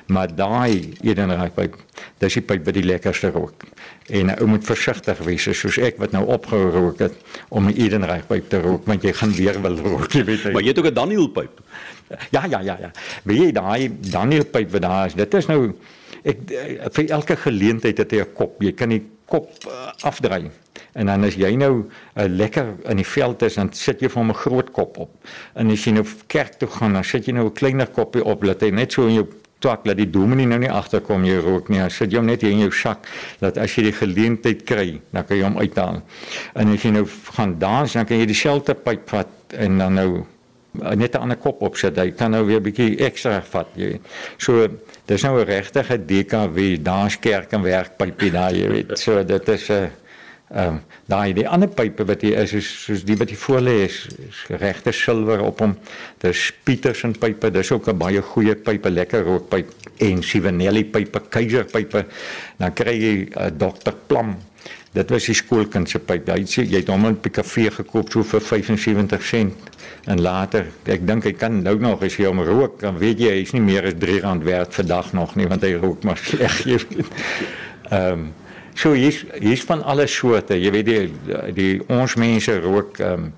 Maar 0.07 0.35
daai 0.35 0.92
edenraakpyp, 1.00 1.76
dis 2.19 2.33
die 2.33 2.42
pyp 2.42 2.64
wat 2.64 2.75
die 2.75 2.83
lekkerste 2.83 3.30
rook. 3.30 3.62
En 4.07 4.26
'n 4.26 4.38
ou 4.40 4.47
moet 4.47 4.64
versigtig 4.64 5.19
wees 5.19 5.42
soos 5.42 5.78
ek 5.78 5.99
wat 5.99 6.11
nou 6.11 6.26
opgehou 6.26 6.71
rook 6.71 6.99
het 6.99 7.14
om 7.49 7.66
'n 7.66 7.76
edenraakpyp 7.76 8.49
te 8.49 8.61
rook 8.61 8.87
want 8.87 9.02
jy 9.02 9.12
gaan 9.12 9.33
weer 9.33 9.62
wil 9.62 9.76
rook, 9.76 10.12
jy 10.12 10.25
weet. 10.25 10.52
Maar 10.52 10.63
jy 10.63 10.69
het 10.69 10.78
ook 10.78 10.86
'n 10.86 10.95
Daniel 10.95 11.28
pyp. 11.28 11.60
Ja, 12.30 12.45
ja, 12.45 12.60
ja, 12.60 12.76
ja. 12.80 12.91
Weet 13.23 13.39
jy 13.39 13.52
daai 13.52 13.99
Daniel 14.10 14.45
pyp 14.45 14.71
wat 14.71 14.82
daar 14.82 15.06
is, 15.06 15.15
dit 15.15 15.34
is 15.34 15.47
nou 15.47 15.75
ek 16.25 16.39
vir 16.97 17.11
elke 17.11 17.37
geleentheid 17.37 17.99
het 17.99 18.13
hy 18.13 18.21
'n 18.21 18.35
kop. 18.35 18.63
Jy 18.63 18.73
kan 18.73 18.89
die 18.89 19.02
kop 19.30 19.50
uh, 19.67 19.91
afdraai. 20.02 20.50
En 20.99 21.06
dan 21.06 21.25
as 21.25 21.37
jy 21.39 21.52
nou 21.59 21.73
uh, 21.87 22.26
lekker 22.26 22.75
in 22.91 22.97
die 22.97 23.06
veld 23.06 23.43
is, 23.47 23.54
dan 23.61 23.71
sit 23.73 24.02
jy 24.02 24.11
hom 24.15 24.30
'n 24.30 24.41
groot 24.43 24.71
kop 24.75 24.99
op. 24.99 25.13
En 25.54 25.71
as 25.71 25.85
jy 25.85 25.93
nou 25.93 26.04
kerk 26.26 26.59
toe 26.59 26.69
gaan, 26.69 26.93
dan 26.99 27.04
sit 27.04 27.26
jy 27.26 27.33
nou 27.33 27.47
'n 27.47 27.54
kleiner 27.54 27.87
koppie 27.87 28.25
op, 28.25 28.43
laat 28.43 28.61
hy 28.61 28.71
net 28.71 28.93
so 28.93 29.06
in 29.06 29.15
jou 29.15 29.28
twak 29.61 29.85
dat 29.85 29.97
die 29.97 30.09
dominee 30.11 30.47
nou 30.47 30.59
nie 30.59 30.71
agterkom 30.73 31.25
jy 31.25 31.39
rook 31.45 31.69
nie. 31.69 31.83
Sit 31.91 32.13
jy 32.13 32.19
hom 32.19 32.26
net 32.26 32.43
hier 32.43 32.50
in 32.50 32.65
jou 32.65 32.73
sak 32.73 33.06
dat 33.41 33.59
as 33.59 33.75
jy 33.76 33.83
die 33.91 33.93
geleentheid 33.93 34.65
kry, 34.65 35.00
dan 35.13 35.25
kan 35.25 35.37
jy 35.37 35.45
hom 35.45 35.59
uithaal. 35.59 36.02
En 36.54 36.75
as 36.75 36.83
jy 36.83 36.91
nou 36.91 37.06
gaan 37.37 37.59
dans, 37.59 37.93
dan 37.93 38.06
kan 38.06 38.19
jy 38.19 38.26
dieselfde 38.26 38.75
pyp 38.75 39.09
vat 39.09 39.28
en 39.59 39.78
dan 39.78 39.95
nou 39.95 40.11
net 40.73 41.15
'n 41.15 41.21
ander 41.21 41.37
kop 41.37 41.63
opsit. 41.63 41.97
Hy 41.97 42.11
kan 42.11 42.30
nou 42.30 42.45
weer 42.47 42.61
'n 42.61 42.63
bietjie 42.63 42.99
ekstra 42.99 43.43
vat, 43.43 43.69
jy. 43.75 44.00
So 44.39 44.69
dis 45.06 45.23
nou 45.23 45.41
'n 45.41 45.47
regtige 45.47 45.99
DKW 45.99 46.83
danskerk 46.83 47.52
en 47.52 47.63
werkpypie 47.63 48.30
daar, 48.30 48.54
jy 48.54 48.69
weet. 48.69 48.99
So 48.99 49.25
dit 49.25 49.49
is 49.49 49.71
'n 49.71 49.91
Ehm 50.50 50.67
um, 50.67 50.78
daai 51.06 51.30
die 51.35 51.45
ander 51.47 51.71
pype 51.71 52.02
wat 52.09 52.25
hier 52.26 52.41
is 52.43 52.52
is 52.59 52.69
soos 52.83 53.04
die 53.06 53.15
wat 53.19 53.30
hier 53.30 53.39
voor 53.39 53.61
lê 53.63 53.75
is, 53.85 53.99
is 54.26 54.41
regte 54.59 54.91
silwer 54.91 55.45
op 55.47 55.61
hom. 55.63 55.76
Dis 56.19 56.49
Petersen 56.67 57.15
pype, 57.23 57.52
dis 57.54 57.71
ook 57.71 57.87
'n 57.87 57.99
baie 57.99 58.23
goeie 58.33 58.56
pype, 58.56 58.91
lekker 58.91 59.23
rookpyp 59.23 59.71
en 59.99 60.23
Sivanelli 60.23 60.85
pype, 60.85 61.21
Kaiser 61.28 61.65
pype. 61.71 62.04
Dan 62.59 62.75
kry 62.75 62.97
jy 62.99 63.15
'n 63.15 63.39
uh, 63.39 63.50
Dr. 63.59 63.95
Plum. 64.06 64.35
Dit 64.92 65.10
was 65.10 65.26
die 65.26 65.34
skoolkind 65.34 65.88
se 65.88 66.00
pyp. 66.02 66.28
Hy 66.28 66.42
sê 66.50 66.64
jy 66.66 66.80
het 66.80 66.88
hom 66.90 67.04
in 67.06 67.14
'n 67.14 67.30
kafee 67.30 67.70
gekoop 67.70 68.10
so 68.10 68.22
vir 68.22 68.40
75 68.40 69.22
sent 69.22 69.54
en 70.06 70.20
later 70.20 70.66
ek 70.84 71.06
dink 71.06 71.24
hy 71.24 71.32
kan 71.32 71.62
nou 71.62 71.78
nog 71.78 72.02
as 72.02 72.16
jy 72.16 72.26
hom 72.26 72.40
rook, 72.40 72.80
dan 72.80 72.98
weet 72.98 73.18
jy 73.18 73.30
hy's 73.30 73.52
nie 73.52 73.60
meer 73.60 73.84
as 73.84 73.94
R3 73.94 74.42
werd 74.42 74.74
vir 74.74 74.86
dag 74.86 75.12
nog 75.12 75.36
nie 75.36 75.46
want 75.46 75.62
hy 75.62 75.74
rook 75.74 76.04
maar 76.04 76.18
sleg. 76.18 76.64
Ehm 77.90 78.12
um, 78.12 78.32
So 78.74 78.92
hier's 78.92 79.24
hier's 79.38 79.62
van 79.66 79.82
alle 79.82 80.06
soorte. 80.06 80.54
Jy 80.54 80.70
weet 80.70 80.86
die 80.86 81.52
die 81.56 81.72
ons 81.88 82.14
mense 82.16 82.60
rook 82.60 83.00
ehm 83.00 83.26
um, 83.26 83.32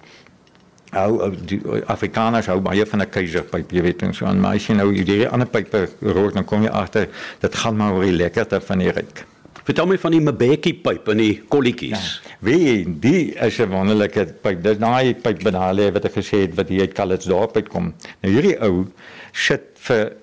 hou 0.93 1.31
die 1.49 1.59
Afrikaners 1.89 2.51
hou 2.53 2.59
baie 2.61 2.85
van 2.87 3.01
'n 3.01 3.11
keiserpyp, 3.11 3.73
jy 3.73 3.83
weet 3.83 4.03
en 4.03 4.15
so 4.15 4.27
aan 4.27 4.41
maar 4.41 4.55
as 4.57 4.67
jy 4.69 4.75
nou 4.77 4.93
hierdie 4.93 5.29
ander 5.29 5.49
pype 5.49 5.89
rook 6.01 6.35
dan 6.35 6.45
kom 6.45 6.63
jy 6.63 6.69
agter 6.69 7.09
dit 7.41 7.55
gaan 7.55 7.77
maar 7.77 7.93
oor 7.97 8.05
die 8.05 8.13
lekkerte 8.17 8.61
van 8.61 8.79
die 8.79 8.91
ryk. 8.91 9.25
Vertel 9.63 9.87
my 9.87 9.97
van 10.03 10.15
die 10.15 10.21
Mbeki 10.21 10.73
pyp 10.83 11.07
en 11.13 11.21
die 11.23 11.35
kolletjies. 11.51 12.07
Ja, 12.19 12.39
wie 12.43 12.83
die 12.85 13.35
is 13.35 13.61
'n 13.61 13.71
wonderlike 13.71 14.25
pyp. 14.43 14.63
Dis 14.63 14.79
daai 14.79 15.15
pyp 15.15 15.43
benale 15.45 15.93
wat 15.93 16.05
ek 16.05 16.17
gesê 16.19 16.43
het 16.43 16.57
wat 16.57 16.69
hier 16.69 16.81
uit 16.81 16.95
Calitzdorp 16.95 17.57
uitkom. 17.57 17.95
Nou 18.23 18.33
hierdie 18.33 18.59
ou 18.61 18.87
sit 19.33 19.63
vir 19.75 20.17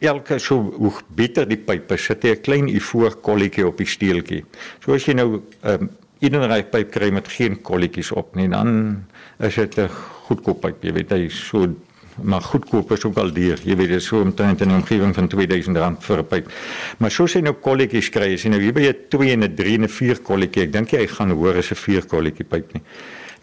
elke 0.00 0.38
so 0.38 0.60
hoe 0.78 0.92
beter 1.10 1.48
die 1.48 1.56
pype 1.56 1.98
sit 1.98 2.22
jy 2.22 2.36
'n 2.36 2.42
klein 2.42 2.68
ivoor 2.68 3.16
kolletjie 3.20 3.66
op 3.66 3.78
die 3.78 3.86
steeltjie. 3.86 4.44
So 4.84 4.94
as 4.94 5.04
jy 5.06 5.14
nou 5.14 5.42
'n 5.42 5.42
um, 5.64 5.90
edenry 6.20 6.62
pyp 6.62 6.90
kry 6.92 7.10
met 7.10 7.28
geen 7.28 7.60
kolletjies 7.62 8.12
op 8.12 8.36
nie, 8.36 8.48
dan 8.48 9.04
is 9.40 9.54
dit 9.54 9.78
'n 9.78 9.88
goedkoop 10.28 10.60
pyp. 10.60 10.84
Jy 10.84 10.92
weet 10.92 11.10
hy 11.10 11.28
so 11.28 11.66
maar 12.22 12.40
goedkoop 12.40 12.92
is 12.92 13.04
ook 13.04 13.16
al 13.16 13.32
duur. 13.32 13.60
Jy 13.64 13.76
weet 13.76 13.88
dit 13.88 14.00
is 14.00 14.06
so 14.06 14.20
omtrent 14.20 14.60
in 14.60 14.68
'n 14.68 14.80
omgewing 14.80 15.14
van 15.14 15.28
R2000 15.28 16.00
vir 16.00 16.18
'n 16.18 16.26
pyp. 16.26 16.50
Maar 16.98 17.10
soos 17.10 17.32
jy 17.32 17.40
nou 17.40 17.54
kolletjies 17.54 18.08
kry, 18.10 18.34
jy 18.34 18.48
nou 18.48 18.60
hier 18.60 18.72
by 18.72 18.88
'n 18.88 18.96
2 19.08 19.32
en 19.32 19.44
'n 19.44 19.54
3 19.54 19.74
en 19.74 19.82
'n 19.82 19.88
4 19.88 20.20
kolletjie, 20.20 20.62
ek 20.62 20.72
dink 20.72 20.90
jy 20.90 21.06
gaan 21.06 21.30
hoor 21.30 21.56
as 21.56 21.70
'n 21.70 21.74
4 21.74 22.06
kolletjie 22.06 22.44
pyp 22.44 22.72
nie. 22.72 22.82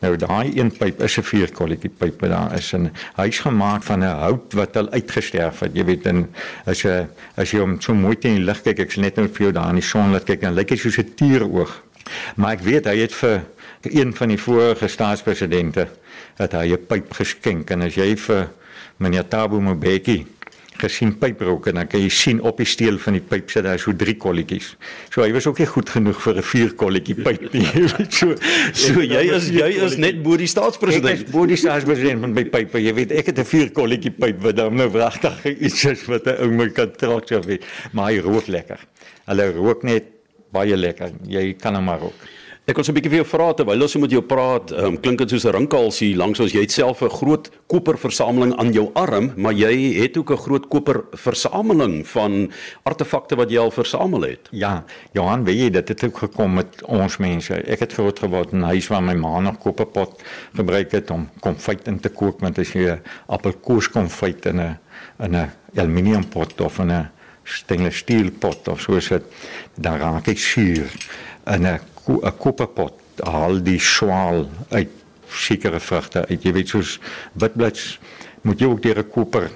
Nou 0.04 0.16
daai 0.20 0.52
een 0.54 0.72
pyp 0.76 1.02
is 1.02 1.18
'n 1.18 1.24
vierkolletjie 1.24 1.90
pyp 1.90 2.22
wat 2.22 2.30
daar 2.30 2.54
is 2.54 2.74
en 2.74 2.92
hy's 3.16 3.40
gemaak 3.40 3.84
van 3.84 4.04
'n 4.04 4.18
hout 4.20 4.54
wat 4.54 4.78
al 4.78 4.90
uitgesterf 4.90 5.60
het. 5.60 5.72
Jy 5.74 5.86
weet 5.86 6.06
en 6.06 6.30
as 6.66 6.82
jy 6.82 7.08
as 7.36 7.52
jy 7.52 7.60
hom 7.60 7.82
so 7.82 7.94
mooi 7.94 8.16
teen 8.16 8.36
die 8.36 8.44
lig 8.44 8.62
kyk, 8.62 8.80
ek 8.80 8.92
sien 8.92 9.04
net 9.04 9.16
nou 9.16 9.28
vir 9.28 9.42
jou 9.46 9.52
daar 9.52 9.70
in 9.70 9.76
die 9.76 9.82
son 9.82 10.12
laat 10.12 10.26
kyk 10.26 10.44
en 10.44 10.54
lyk 10.54 10.70
hy 10.70 10.76
soos 10.76 10.98
'n 10.98 11.14
tieroog. 11.16 11.84
Maar 12.36 12.52
ek 12.52 12.62
weet 12.62 12.86
hy 12.86 12.98
het 12.98 13.14
vir 13.14 13.44
een 13.82 14.14
van 14.14 14.28
die 14.28 14.38
vorige 14.38 14.88
staatspresidente 14.88 15.88
dat 16.38 16.52
hy 16.52 16.74
'n 16.74 16.86
pyp 16.88 17.14
geskenk 17.14 17.70
en 17.72 17.82
as 17.82 17.96
jy 17.96 18.16
vir 18.16 18.50
meneer 18.98 19.28
Thabo 19.28 19.60
Mbeki 19.62 20.26
gesien 20.80 21.14
pyprook 21.20 21.70
en 21.72 21.80
dan 21.80 21.88
kan 21.88 22.02
jy 22.04 22.10
sien 22.12 22.42
op 22.44 22.60
die 22.60 22.68
steel 22.68 22.98
van 23.02 23.16
die 23.18 23.24
pyp 23.24 23.52
sit 23.54 23.64
daar 23.64 23.80
so 23.80 23.96
drie 23.96 24.16
kolletjies. 24.20 24.74
So 25.14 25.24
hy 25.24 25.32
was 25.36 25.48
ook 25.48 25.62
nie 25.62 25.68
goed 25.72 25.92
genoeg 25.94 26.20
vir 26.24 26.40
'n 26.42 26.46
vier 26.52 26.74
kolletjie 26.76 27.16
pyp 27.16 27.54
nie. 27.54 27.68
so 28.18 28.36
so 28.74 29.02
jy 29.02 29.24
is 29.38 29.50
jy 29.56 29.70
is 29.88 29.98
net 29.98 30.22
bo 30.24 30.38
die 30.38 30.50
staatspresident. 30.52 31.12
Ek 31.14 31.26
is 31.26 31.32
bo 31.32 31.46
die 31.46 31.60
staatspresident 31.60 32.22
van 32.22 32.36
my 32.36 32.44
pype. 32.44 32.82
Jy 32.84 32.94
weet 32.94 33.12
ek 33.12 33.32
het 33.32 33.40
'n 33.40 33.48
vier 33.48 33.72
kolletjie 33.72 34.12
pyp 34.12 34.42
wat 34.44 34.56
dan 34.56 34.76
nou 34.76 34.90
wragtig 34.92 35.46
iets 35.46 35.86
is 35.86 36.06
wat 36.12 36.28
'n 36.28 36.44
ou 36.44 36.52
my 36.52 36.70
kan 36.70 36.92
trots 36.92 37.32
op 37.32 37.46
weet. 37.46 37.64
Maar 37.94 38.12
hy 38.12 38.20
rook 38.20 38.48
lekker. 38.48 38.80
Hulle 39.26 39.52
rook 39.52 39.84
net 39.84 40.04
baie 40.52 40.76
lekker. 40.76 41.12
Jy 41.28 41.54
kan 41.54 41.76
hom 41.76 41.86
maar 41.86 42.00
rook. 42.00 42.20
Ek 42.66 42.80
wil 42.80 42.82
so 42.82 42.90
'n 42.92 42.96
bietjie 42.98 43.12
vir 43.14 43.20
jou 43.22 43.28
vra 43.30 43.54
terwyl 43.54 43.84
ons 43.86 43.96
met 44.02 44.10
jou 44.10 44.24
praat. 44.26 44.72
Um, 44.74 44.96
klink 44.98 45.20
dit 45.20 45.30
soos 45.30 45.46
'n 45.46 45.54
rinkelsie 45.54 46.16
langs 46.18 46.40
ons 46.40 46.52
jy 46.52 46.62
het 46.62 46.72
self 46.72 47.04
'n 47.04 47.14
groot 47.14 47.52
koperversameling 47.68 48.58
aan 48.58 48.74
jou 48.74 48.90
arm, 48.96 49.34
maar 49.38 49.54
jy 49.54 50.02
het 50.02 50.18
ook 50.18 50.32
'n 50.32 50.38
groot 50.38 50.68
koperversameling 50.68 52.08
van 52.08 52.52
artefakte 52.84 53.36
wat 53.36 53.52
jy 53.52 53.60
al 53.60 53.70
versamel 53.70 54.22
het. 54.22 54.50
Ja, 54.50 54.84
Johan, 55.14 55.44
weet 55.46 55.58
jy 55.60 55.70
dit 55.70 55.88
het 55.90 56.04
ook 56.04 56.18
gekom 56.18 56.54
met 56.56 56.84
ons 56.86 57.18
mense. 57.18 57.54
Ek 57.54 57.80
het 57.80 57.94
groot 57.94 58.20
geword 58.20 58.52
in 58.52 58.60
'n 58.62 58.74
huis 58.74 58.88
waar 58.88 59.04
my 59.04 59.14
ma 59.14 59.40
nog 59.40 59.60
koperpot 59.60 60.24
gebruik 60.56 60.92
het 60.92 61.12
om 61.12 61.30
konfyt 61.42 61.88
in 61.88 62.00
te 62.00 62.10
kook 62.10 62.42
met 62.42 62.58
as 62.58 62.74
jy 62.74 63.00
appelkoos 63.28 63.90
konfyt 63.90 64.46
in 64.46 64.60
'n 64.60 64.78
in 65.20 65.36
'n 65.36 65.52
aluminiumpot 65.76 66.62
of 66.62 66.80
in 66.80 66.92
'n 66.92 67.10
stainless 67.44 67.98
steel 67.98 68.32
pot 68.32 68.68
of 68.68 68.82
so 68.82 69.00
sit, 69.00 69.24
dan 69.76 70.00
raak 70.00 70.28
ek 70.28 70.38
suur 70.38 70.90
in 71.46 71.68
'n 71.68 71.80
'n 72.08 72.38
koperpot 72.38 72.94
haal 73.24 73.62
die 73.64 73.80
swaal 73.80 74.46
uit 74.70 74.90
sekere 75.30 75.80
vrugte 75.80 76.26
uit. 76.30 76.44
Jy 76.44 76.54
weet 76.54 76.70
soos 76.70 77.00
witblits 77.34 78.00
moet 78.44 78.60
jy 78.60 78.68
ook 78.70 78.82
deur 78.82 79.00
'n 79.00 79.10
koper 79.10 79.50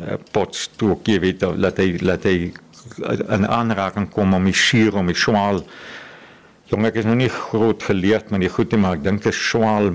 eh, 0.00 0.16
pot 0.32 0.54
stook, 0.54 1.06
jy 1.06 1.20
weet 1.20 1.42
laat 1.42 1.78
hy 1.78 1.98
laat 2.00 2.24
hy 2.24 2.52
'n 2.98 3.46
aanraking 3.46 4.10
kom 4.10 4.34
om 4.34 4.44
die 4.44 4.54
suur 4.54 4.96
om 4.96 5.06
die 5.06 5.16
swaal. 5.16 5.64
Jong 6.66 6.86
ek 6.86 6.96
is 6.96 7.04
nog 7.04 7.16
nie 7.16 7.28
groot 7.28 7.82
geleerd 7.82 8.30
met 8.30 8.40
die 8.40 8.48
goeie 8.48 8.76
maar 8.76 8.94
ek 8.94 9.04
dink 9.04 9.26
'n 9.26 9.32
swaal 9.32 9.90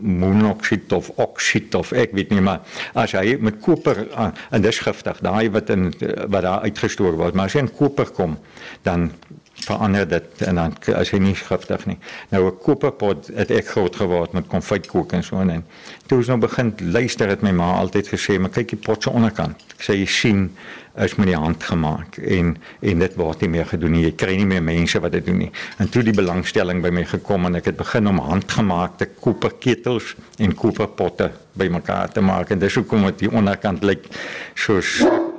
monoksied 0.00 0.92
of 0.92 1.10
oksied 1.20 1.74
of 1.74 1.92
ek 1.92 2.12
weet 2.16 2.30
nie 2.30 2.40
maar 2.40 2.60
as 2.94 3.12
jy 3.12 3.36
met 3.40 3.60
koper 3.60 4.06
ah, 4.16 4.30
en 4.50 4.62
dis 4.62 4.78
giftig 4.78 5.20
daai 5.20 5.50
wat 5.52 5.70
in 5.70 5.90
wat 6.28 6.42
daar 6.42 6.64
uitgestoor 6.64 7.18
word 7.20 7.34
maar 7.34 7.50
as 7.50 7.56
jy 7.56 7.64
in 7.66 7.72
koper 7.76 8.10
kom 8.16 8.38
dan 8.86 9.10
verander 9.64 10.08
dit 10.08 10.42
en 10.46 10.54
dan 10.54 10.74
as 10.96 11.10
hy 11.10 11.18
nie 11.18 11.34
giftig 11.34 11.86
nie. 11.86 11.98
Nou 12.30 12.46
'n 12.46 12.58
koperpot 12.58 13.30
het 13.34 13.50
ek 13.50 13.68
groot 13.68 13.96
geword 13.96 14.32
met 14.32 14.46
konfytkoek 14.46 15.12
en 15.12 15.22
so 15.22 15.40
en 15.40 15.64
toe 16.06 16.18
ons 16.18 16.26
nou 16.26 16.38
begin 16.38 16.74
luister 16.78 17.28
het 17.28 17.42
my 17.42 17.50
ma 17.50 17.72
altyd 17.72 18.08
gesê, 18.08 18.38
"Maar 18.40 18.50
kyk 18.50 18.68
die 18.68 18.78
pot 18.78 19.02
se 19.02 19.10
onderkant." 19.10 19.56
Ek 19.78 19.82
sê 19.84 19.98
jy 19.98 20.06
sien 20.06 20.50
is 20.98 21.14
met 21.14 21.26
die 21.26 21.36
hand 21.36 21.62
gemaak 21.62 22.18
en 22.18 22.56
en 22.80 22.98
dit 22.98 23.14
word 23.14 23.40
nie 23.40 23.48
meer 23.48 23.66
gedoen 23.66 23.92
nie. 23.92 24.04
Jy 24.04 24.12
kry 24.12 24.36
nie 24.36 24.46
meer 24.46 24.62
mense 24.62 25.00
wat 25.00 25.12
dit 25.12 25.26
doen 25.26 25.38
nie. 25.38 25.50
En 25.78 25.88
toe 25.88 26.02
die 26.02 26.12
belangstelling 26.12 26.82
by 26.82 26.90
my 26.90 27.04
gekom 27.04 27.46
en 27.46 27.54
ek 27.54 27.64
het 27.64 27.76
begin 27.76 28.08
om 28.08 28.18
handgemaakte 28.18 29.08
koperketels 29.20 30.14
en 30.38 30.54
koperpotte 30.54 31.30
bymekaar 31.52 32.12
te 32.12 32.20
maak 32.20 32.50
en 32.50 32.58
dis 32.58 32.74
hoekom 32.74 33.06
dit 33.10 33.28
onderkant 33.28 33.82
lyk 33.82 34.06
soos 34.54 35.02
'n 35.02 35.29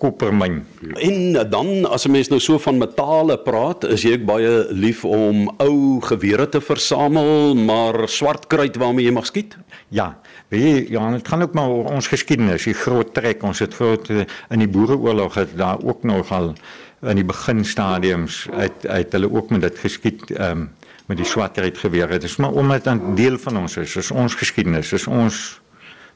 kopermyn. 0.00 0.60
En 0.94 1.48
dan 1.50 1.84
as 1.84 2.06
'n 2.06 2.10
mens 2.10 2.28
nou 2.28 2.40
so 2.40 2.58
van 2.58 2.78
metale 2.78 3.38
praat, 3.38 3.84
is 3.84 4.02
jy 4.02 4.12
ook 4.12 4.24
baie 4.24 4.66
lief 4.70 5.04
om 5.04 5.50
ou 5.58 6.00
gewere 6.00 6.48
te 6.48 6.60
versamel, 6.60 7.54
maar 7.54 8.08
swart 8.08 8.46
kruit 8.46 8.76
waarmee 8.76 9.04
jy 9.04 9.12
mag 9.12 9.26
skiet? 9.26 9.56
Ja, 9.88 10.18
weet 10.48 10.62
jy, 10.62 10.92
ja, 10.96 11.10
dit 11.10 11.28
gaan 11.28 11.42
ook 11.42 11.54
maar 11.54 11.68
oor 11.68 11.84
ons 11.84 12.08
geskiedenis, 12.08 12.64
die 12.64 12.74
groot 12.74 13.14
trek. 13.14 13.42
Ons 13.42 13.58
het 13.58 13.74
groot 13.74 14.08
in 14.50 14.58
die 14.58 14.68
Boereoorlog 14.68 15.34
het 15.34 15.56
daar 15.56 15.78
ook 15.82 16.02
nog 16.02 16.32
al 16.32 16.54
in 17.00 17.16
die 17.16 17.24
beginstadiums 17.24 18.48
uit 18.52 18.86
uit 18.86 19.12
hulle 19.12 19.32
ook 19.32 19.50
met 19.50 19.60
dit 19.60 19.78
geskied 19.78 20.30
ehm 20.30 20.50
um, 20.50 20.70
met 21.10 21.18
die 21.18 21.26
swart 21.26 21.52
kruit 21.52 21.78
gewere. 21.78 22.12
Dit 22.12 22.22
is 22.22 22.36
maar 22.36 22.52
omdat 22.52 22.84
dit 22.84 22.92
'n 22.92 23.14
deel 23.14 23.38
van 23.38 23.56
ons 23.56 23.76
is, 23.76 23.96
is 23.96 24.10
ons 24.10 24.34
geskiedenis, 24.34 24.92
is 24.92 25.06
ons 25.06 25.60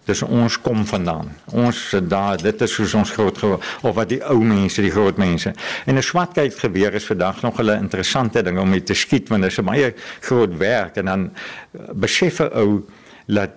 Dis 0.04 0.22
ons 0.22 0.56
kom 0.60 0.84
vandaan. 0.86 1.30
Ons 1.56 1.94
daar, 2.08 2.36
dit 2.36 2.62
is 2.66 2.74
soos 2.76 2.94
ons 2.94 3.10
groot 3.10 3.42
of 3.44 3.94
wat 3.96 4.08
die 4.08 4.20
ou 4.28 4.40
mense, 4.44 4.82
die 4.82 4.92
groot 4.92 5.16
mense. 5.16 5.52
En 5.86 5.96
'n 5.96 6.02
swartkyk 6.02 6.58
geweer 6.58 6.94
is 6.94 7.06
vandag 7.06 7.42
nog 7.42 7.60
'n 7.60 7.70
interessante 7.70 8.42
ding 8.42 8.58
om 8.58 8.68
mee 8.68 8.82
te 8.82 8.94
skiet 8.94 9.28
want 9.28 9.42
dit 9.42 9.50
is 9.50 9.58
'n 9.58 9.64
baie 9.64 9.94
groot 10.20 10.56
werk 10.56 10.96
en 10.96 11.04
dan 11.04 11.30
eh, 11.30 11.80
besef 11.94 12.40
'n 12.40 12.50
ou 12.52 12.84
dat 13.26 13.50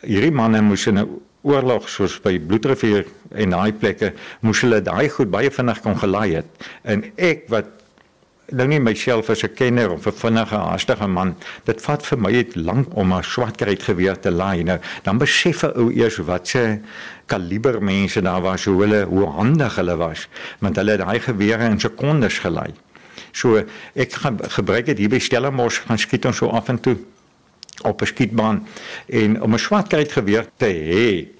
hierdie 0.00 0.32
manne 0.32 0.60
moes 0.60 0.86
in 0.86 0.98
'n 0.98 1.08
oorlog 1.42 1.88
soos 1.88 2.20
by 2.20 2.38
Bloedrivier 2.38 3.04
en 3.30 3.50
daai 3.50 3.72
plekke 3.72 4.12
moes 4.40 4.60
hulle 4.60 4.80
daai 4.82 5.08
goed 5.08 5.30
baie 5.30 5.50
vinnig 5.50 5.80
kon 5.80 5.96
gelaai 5.98 6.34
het. 6.34 6.46
En 6.82 7.04
ek 7.16 7.44
wat 7.48 7.83
nou 8.52 8.66
nie 8.68 8.80
myself 8.80 9.30
as 9.30 9.42
'n 9.44 9.54
kenner 9.54 9.90
of 9.92 10.06
'n 10.06 10.12
vinnige 10.12 10.56
haastige 10.56 11.06
man, 11.06 11.36
dit 11.64 11.82
vat 11.82 12.06
vir 12.06 12.18
my 12.18 12.30
net 12.32 12.56
lank 12.56 12.96
om 12.96 13.12
'n 13.12 13.22
swartkruit 13.22 13.82
geweer 13.82 14.20
te 14.20 14.30
laai. 14.30 14.62
Nou, 14.62 14.78
dan 15.02 15.18
besef 15.18 15.62
'n 15.64 15.72
ou 15.76 15.90
eers 15.92 16.16
wat 16.16 16.48
se 16.48 16.80
kaliber 17.26 17.82
mense 17.82 18.20
daar 18.22 18.42
was, 18.42 18.64
hoe 18.64 18.80
hulle 18.82 19.04
hoe 19.04 19.26
handig 19.26 19.76
hulle 19.76 19.96
was, 19.96 20.28
want 20.60 20.76
hulle 20.76 20.90
het 20.90 21.00
daai 21.00 21.20
gewere 21.20 21.64
in 21.64 21.80
sekondes 21.80 22.38
gelaai. 22.38 22.74
So 23.32 23.64
ek 23.94 24.12
gebruik 24.48 24.86
dit 24.86 24.98
hier 24.98 25.08
by 25.08 25.18
Stellenbosch 25.18 25.80
gaan 25.86 25.98
skiet 25.98 26.24
ons 26.24 26.36
so 26.36 26.48
af 26.48 26.68
en 26.68 26.80
toe 26.80 26.96
op 27.82 28.02
'n 28.02 28.06
skietbaan 28.06 28.66
en 29.06 29.42
om 29.42 29.54
'n 29.54 29.58
swartkruit 29.58 30.12
geweer 30.12 30.46
te 30.56 30.66
hê 30.66 31.33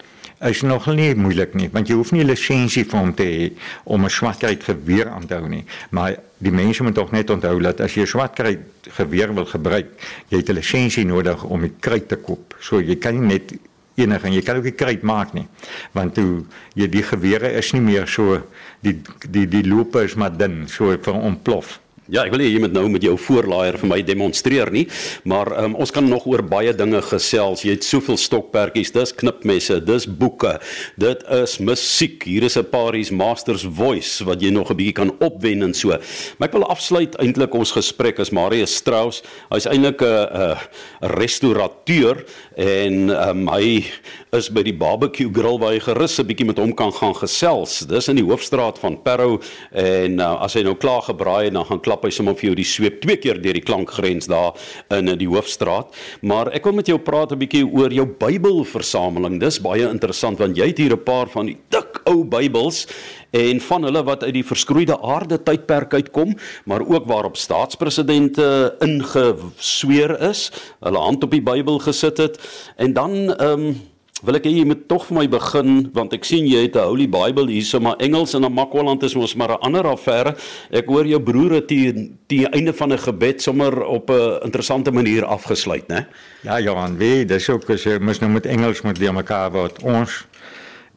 is 0.48 0.62
nog 0.62 0.86
nie 0.86 1.14
moeilik 1.14 1.54
nie 1.54 1.68
want 1.72 1.88
jy 1.88 1.96
hoef 1.98 2.12
nie 2.12 2.24
lisensie 2.24 2.84
vir 2.84 2.98
hom 3.00 3.14
te 3.14 3.24
hê 3.24 3.50
om 3.84 4.04
'n 4.04 4.10
swartkruit 4.10 4.64
geweer 4.64 5.08
aan 5.08 5.26
te 5.26 5.34
hou 5.34 5.48
nie. 5.48 5.64
Maar 5.90 6.16
die 6.38 6.52
mense 6.52 6.82
moet 6.82 6.94
tog 6.94 7.12
net 7.12 7.30
onthou 7.30 7.60
dat 7.60 7.80
as 7.80 7.94
jy 7.94 8.02
'n 8.02 8.06
swartkruit 8.06 8.60
geweer 8.90 9.34
wil 9.34 9.46
gebruik 9.46 9.88
jy 10.28 10.36
het 10.38 10.48
'n 10.48 10.54
lisensie 10.54 11.04
nodig 11.04 11.44
om 11.44 11.60
die 11.60 11.72
kruit 11.80 12.08
te 12.08 12.16
koop. 12.16 12.54
So 12.60 12.80
jy 12.80 12.96
kan 12.96 13.14
nie 13.20 13.28
net 13.28 13.52
enige 13.94 14.26
en 14.26 14.34
jy 14.34 14.42
kan 14.42 14.56
ook 14.56 14.64
nie 14.64 14.74
kruit 14.78 15.02
maak 15.02 15.32
nie 15.34 15.46
want 15.92 16.14
toe 16.14 16.44
jy 16.74 16.88
die 16.90 17.02
gewere 17.02 17.52
is 17.60 17.72
nie 17.72 17.82
meer 17.84 18.08
so 18.10 18.40
die 18.82 18.96
die 19.30 19.46
die 19.46 19.64
loope 19.66 20.04
is 20.04 20.14
maar 20.14 20.34
dun 20.36 20.64
so 20.68 20.90
vir 20.96 21.14
ontplof 21.14 21.78
Ja, 22.04 22.26
ek 22.26 22.34
wil 22.34 22.42
hê 22.44 22.50
jy 22.50 22.58
moet 22.60 22.74
nou 22.76 22.82
met 22.92 23.00
jou 23.00 23.14
voorlaaier 23.16 23.78
vir 23.80 23.88
my 23.88 23.96
demonstreer 24.04 24.68
nie, 24.74 24.82
maar 25.24 25.48
um, 25.62 25.72
ons 25.80 25.88
kan 25.88 26.04
nog 26.04 26.26
oor 26.28 26.42
baie 26.44 26.74
dinge 26.76 26.98
gesels. 27.00 27.62
Jy 27.64 27.78
het 27.78 27.86
soveel 27.86 28.18
stokperdjies, 28.20 28.90
dis 28.92 29.14
knipmesse, 29.16 29.78
dis 29.80 30.04
boeke, 30.04 30.58
dit 31.00 31.22
is 31.32 31.54
musiek. 31.64 32.26
Hier 32.28 32.44
is 32.44 32.58
'n 32.60 32.68
paar 32.68 32.92
hier's 32.92 33.08
Masters 33.08 33.64
Voice 33.64 34.20
wat 34.28 34.42
jy 34.42 34.50
nog 34.52 34.68
'n 34.68 34.76
bietjie 34.76 34.92
kan 35.00 35.16
opwen 35.18 35.62
en 35.62 35.72
so. 35.72 35.96
Maar 36.36 36.48
ek 36.48 36.52
wil 36.52 36.68
afsluit 36.68 37.16
eintlik 37.16 37.54
ons 37.54 37.72
gesprek 37.72 38.20
as 38.20 38.30
Marius 38.30 38.76
Strauss. 38.76 39.22
Hy's 39.48 39.64
eintlik 39.64 40.02
'n 40.02 40.28
'n 40.28 40.58
restaurateur 41.00 42.22
en 42.54 43.08
um, 43.08 43.48
hy 43.48 43.84
is 44.32 44.50
by 44.50 44.62
die 44.62 44.76
barbecue 44.76 45.30
grill 45.32 45.58
waar 45.58 45.72
jy 45.72 45.80
gerus 45.80 46.18
'n 46.18 46.26
bietjie 46.26 46.46
met 46.46 46.58
hom 46.58 46.74
kan 46.74 46.92
gaan 46.92 47.14
gesels. 47.14 47.86
Dis 47.88 48.08
in 48.08 48.16
die 48.16 48.28
hoofstraat 48.28 48.78
van 48.78 49.02
Parow 49.02 49.40
en 49.72 50.20
uh, 50.20 50.42
as 50.42 50.54
hy 50.54 50.62
nou 50.62 50.74
klaar 50.74 51.02
gebraai 51.02 51.44
het, 51.44 51.54
dan 51.54 51.64
gaan 51.64 51.80
klap 51.94 52.08
hy 52.08 52.10
sommer 52.10 52.34
vir 52.34 52.50
jou 52.50 52.56
die 52.58 52.66
sweep 52.66 53.00
twee 53.04 53.16
keer 53.22 53.38
deur 53.38 53.54
die 53.54 53.62
klankgrens 53.62 54.26
daar 54.30 54.58
in 54.96 55.12
die 55.20 55.30
hoofstraat. 55.30 55.94
Maar 56.26 56.50
ek 56.56 56.66
wil 56.66 56.74
met 56.80 56.90
jou 56.90 56.98
praat 56.98 57.32
'n 57.32 57.38
bietjie 57.38 57.64
oor 57.64 57.92
jou 57.92 58.06
Bybelversameling. 58.06 59.38
Dis 59.38 59.60
baie 59.60 59.86
interessant 59.88 60.38
want 60.38 60.56
jy 60.56 60.66
het 60.66 60.78
hier 60.78 60.92
'n 60.92 61.04
paar 61.04 61.28
van 61.28 61.46
die 61.46 61.56
dik 61.70 62.00
ou 62.06 62.24
Bybels 62.24 62.86
en 63.32 63.60
van 63.60 63.82
hulle 63.82 64.02
wat 64.04 64.22
uit 64.24 64.34
die 64.34 64.44
verskroeide 64.44 64.98
aarde 65.00 65.38
tydperk 65.38 65.94
uitkom, 65.94 66.36
maar 66.66 66.80
ook 66.80 67.06
waarop 67.06 67.36
staatspresidente 67.36 68.76
ingesweer 68.80 70.20
is, 70.30 70.50
hulle 70.80 70.98
hand 70.98 71.24
op 71.24 71.30
die 71.30 71.42
Bybel 71.42 71.78
gesit 71.78 72.18
het 72.18 72.38
en 72.76 72.92
dan 72.92 73.34
ehm 73.34 73.60
um, 73.60 73.93
wil 74.24 74.38
ek 74.38 74.46
hê 74.48 74.52
jy 74.56 74.64
moet 74.68 74.86
tog 74.88 75.04
vir 75.08 75.18
my 75.18 75.24
begin 75.28 75.90
want 75.96 76.14
ek 76.16 76.24
sien 76.24 76.46
jy 76.48 76.64
het 76.64 76.76
'n 76.76 76.88
Holy 76.88 77.06
Bible 77.08 77.50
hierso 77.52 77.80
maar 77.80 77.96
Engels 78.00 78.34
en 78.34 78.42
dan 78.42 78.52
Makwaland 78.52 79.02
is 79.02 79.14
mos 79.14 79.34
maar 79.34 79.52
'n 79.52 79.60
ander 79.60 79.84
affære. 79.84 80.36
Ek 80.70 80.86
hoor 80.86 81.06
jou 81.06 81.20
broer 81.20 81.52
het 81.60 81.68
teen 81.68 82.18
die 82.28 82.46
einde 82.46 82.72
van 82.72 82.92
'n 82.92 82.98
gebed 82.98 83.42
sommer 83.42 83.84
op 83.84 84.10
'n 84.10 84.44
interessante 84.44 84.90
manier 84.90 85.24
afgesluit, 85.24 85.88
né? 85.88 86.06
Ja, 86.42 86.60
Johan, 86.60 86.96
wie, 86.96 87.24
dis 87.24 87.48
ook 87.48 87.70
as 87.70 87.84
jy 87.84 87.98
mos 87.98 88.20
nou 88.20 88.30
met 88.30 88.46
Engels 88.46 88.82
moet 88.82 88.98
leer 88.98 89.14
mekaar 89.14 89.50
wat 89.50 89.82
ons 89.82 90.26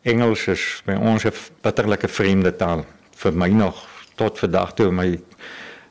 Engels 0.03 0.47
is 0.47 0.81
by 0.85 0.93
ons 0.93 1.25
'n 1.25 1.33
bitterlike 1.61 2.07
vreemde 2.07 2.55
taal 2.55 2.85
vir 3.15 3.33
my 3.33 3.49
nog 3.49 3.85
tot 4.15 4.39
vandag 4.39 4.73
toe 4.73 4.91
my 4.91 5.19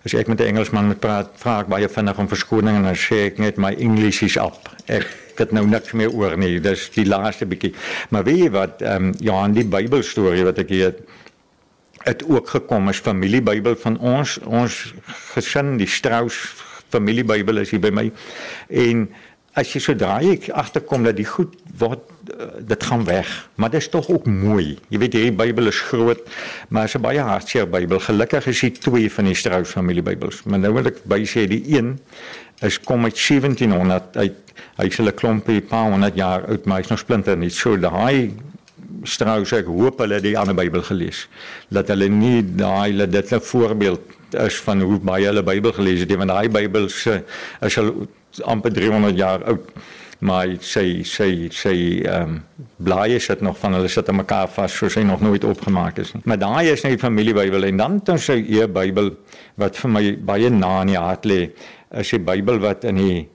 as 0.05 0.14
ek 0.14 0.29
met 0.29 0.40
'n 0.40 0.44
Engelsman 0.55 0.87
moet 0.87 1.01
praat, 1.01 1.29
vra 1.35 1.61
ek 1.61 1.66
baie 1.66 1.88
vinnig 1.88 2.18
om 2.18 2.29
verskoning 2.29 2.77
en 2.77 2.83
dan 2.83 2.94
sê 2.94 3.27
ek 3.27 3.38
net 3.38 3.57
my 3.57 3.72
English 3.72 4.22
is 4.22 4.37
op. 4.37 4.70
Ek 4.87 5.26
het 5.38 5.53
nou 5.53 5.66
niks 5.66 5.92
meer 5.92 6.12
oor 6.12 6.37
nie. 6.38 6.61
Dis 6.61 6.88
die 6.94 7.07
laaste 7.07 7.46
bietjie. 7.46 7.75
Maar 8.11 8.25
weet 8.25 8.42
jy 8.46 8.51
wat, 8.55 8.83
ehm 8.83 9.11
um, 9.11 9.14
ja, 9.20 9.44
in 9.44 9.57
die 9.57 9.66
Bybelstorie 9.66 10.44
wat 10.44 10.59
ek 10.62 10.72
hier 10.75 10.94
het 12.07 12.22
ook 12.29 12.49
gekom 12.49 12.88
is 12.88 13.03
familiebybel 13.03 13.77
van 13.83 13.99
ons 13.99 14.38
ons 14.46 14.75
gesin 15.35 15.75
die 15.81 15.90
Strauss 15.90 16.38
familiebybel 16.94 17.64
is 17.64 17.72
hier 17.75 17.83
by 17.83 17.90
my 17.90 18.05
en 18.70 19.09
as 19.59 19.72
jy 19.75 19.83
sodra 19.83 20.20
jy 20.22 20.37
agterkom 20.55 21.07
dat 21.07 21.18
die 21.18 21.27
goed 21.27 21.57
word 21.81 22.05
dit 22.59 22.85
gaan 22.85 23.05
weg. 23.05 23.49
Maar 23.55 23.70
dit 23.70 23.81
is 23.81 23.88
tog 23.88 24.09
ook 24.09 24.27
mooi. 24.27 24.79
Jy 24.88 24.99
weet 24.99 25.12
hierdie 25.12 25.37
Bybel 25.37 25.66
is 25.66 25.81
groot 25.81 26.20
maar 26.68 26.85
is 26.85 26.94
'n 26.94 27.01
baie 27.01 27.20
hartseer 27.20 27.68
Bybel. 27.68 27.99
Gelukkig 27.99 28.46
is 28.46 28.61
dit 28.61 28.81
twee 28.81 29.12
van 29.12 29.25
die 29.25 29.35
Strauss 29.35 29.70
familiebybels 29.70 30.42
maar 30.42 30.59
nou 30.59 30.72
wil 30.72 30.87
ek 30.87 31.05
by 31.05 31.25
sê 31.25 31.46
die 31.46 31.62
een 31.77 31.99
is 32.61 32.81
kom 32.81 33.05
uit 33.05 33.16
1700 33.29 34.16
uit 34.16 34.35
hy 34.77 34.88
sê 34.88 35.03
'n 35.03 35.14
klompie 35.14 35.61
paar 35.61 35.90
honderd 35.90 36.14
jaar 36.14 36.46
oud 36.46 36.64
maar 36.64 36.79
hy's 36.79 36.88
nog 36.88 36.99
splinter 36.99 37.37
nie. 37.37 37.51
So 37.51 37.77
daai 37.77 38.35
Strauss 39.03 39.53
ek 39.53 39.66
hoop 39.66 39.99
hulle 39.99 40.20
die 40.20 40.38
ander 40.38 40.55
Bybel 40.55 40.83
gelees. 40.83 41.29
Dat 41.68 41.88
hulle 41.88 42.09
nie 42.09 42.42
daai 42.42 42.90
hulle 42.90 43.07
dit 43.07 43.33
'n 43.33 43.40
voorbeeld 43.40 44.01
is 44.35 44.57
van 44.61 44.81
hoe 44.81 44.99
baie 44.99 45.27
hulle 45.27 45.42
Bybel 45.42 45.72
gelees 45.72 46.01
het 46.01 46.14
want 46.16 46.33
daai 46.33 46.49
Bybel 46.49 46.88
se 46.88 47.22
is 47.61 47.79
al 47.79 47.92
amper 48.44 48.72
300 48.72 49.16
jaar 49.16 49.44
oud 49.44 49.70
maar 50.18 50.48
sy 50.61 51.02
sy 51.05 51.48
sy 51.52 51.76
ehm 52.05 52.37
um, 52.37 52.42
blaaie 52.76 53.18
sit 53.20 53.40
nog 53.40 53.59
van 53.59 53.76
hulle 53.76 53.88
sit 53.88 54.09
aan 54.09 54.20
mekaar 54.20 54.48
vas 54.52 54.72
soos 54.72 54.96
hy 54.96 55.02
nog 55.05 55.20
nooit 55.20 55.44
opgemaak 55.44 55.98
is 55.98 56.12
nie. 56.14 56.22
Maar 56.24 56.38
daai 56.38 56.72
is 56.72 56.83
net 56.85 56.96
die 56.96 57.02
familiebybel 57.02 57.68
en 57.68 57.76
dan 57.76 58.00
dan 58.05 58.18
sy 58.18 58.38
e 58.48 58.66
Bybel 58.68 59.12
wat 59.61 59.76
vir 59.76 59.90
my 59.90 60.05
baie 60.16 60.50
na 60.50 60.81
in 60.83 60.92
die 60.94 61.00
hart 61.00 61.24
lê 61.24 61.40
is 61.90 62.11
die 62.11 62.20
Bybel 62.20 62.61
wat 62.61 62.85
in 62.85 63.00
die 63.00 63.26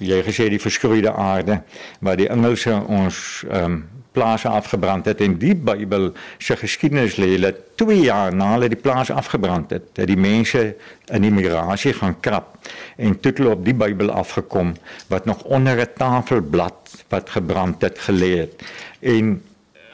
jy 0.00 0.22
gesê 0.24 0.48
die 0.50 0.62
verskroeide 0.62 1.12
aarde 1.12 1.60
waar 2.00 2.16
die 2.16 2.28
Engelse 2.28 2.74
ons 2.88 3.44
ehm 3.50 3.64
um, 3.64 3.80
plase 4.20 4.48
afgebrand 4.48 5.08
het 5.08 5.22
en 5.24 5.38
die 5.40 5.54
Bybel 5.56 6.10
se 6.38 6.56
geskiedenis 6.60 7.16
lê 7.20 7.38
dat 7.40 7.62
2 7.80 8.02
jaar 8.04 8.34
na 8.36 8.52
hulle 8.54 8.68
die 8.68 8.80
plase 8.80 9.16
afgebrand 9.16 9.72
het, 9.72 9.88
dat 9.96 10.10
die 10.10 10.18
mense 10.20 10.74
in 11.08 11.24
die 11.24 11.32
migrasie 11.32 11.94
gaan 11.96 12.18
krap 12.20 12.58
en 13.00 13.16
toe 13.20 13.32
hulle 13.38 13.54
op 13.56 13.64
die 13.64 13.76
Bybel 13.76 14.12
afgekom 14.12 14.74
wat 15.12 15.24
nog 15.30 15.42
onder 15.48 15.80
'n 15.80 15.96
tafelblad 15.96 17.04
wat 17.08 17.30
gebrand 17.30 17.82
het 17.82 17.98
gelê 17.98 18.32
het. 18.44 18.62
En 19.00 19.42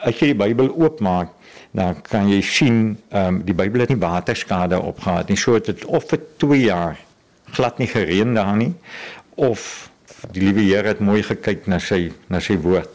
as 0.03 0.19
jy 0.19 0.33
die 0.33 0.41
Bybel 0.43 0.75
oopmaak 0.75 1.29
dan 1.71 2.01
kan 2.01 2.29
jy 2.29 2.41
sien 2.41 2.97
ehm 3.09 3.27
um, 3.27 3.41
die 3.45 3.53
Bybel 3.53 3.79
het 3.79 3.89
nie 3.89 4.01
waterskade 4.01 4.79
opgehad 4.81 5.27
nie. 5.29 5.37
So 5.37 5.53
het 5.53 5.65
dit 5.65 5.85
of 5.85 6.03
vir 6.09 6.19
2 6.37 6.59
jaar 6.59 6.97
glad 7.51 7.77
nie 7.77 7.87
gereën 7.87 8.33
daar 8.33 8.55
nie 8.55 8.73
of 9.35 9.89
die 10.33 10.41
liewe 10.41 10.63
Here 10.65 10.87
het 10.87 11.01
mooi 11.03 11.21
gekyk 11.25 11.67
na 11.69 11.79
sy 11.83 12.11
na 12.31 12.39
sy 12.43 12.57
woord. 12.61 12.89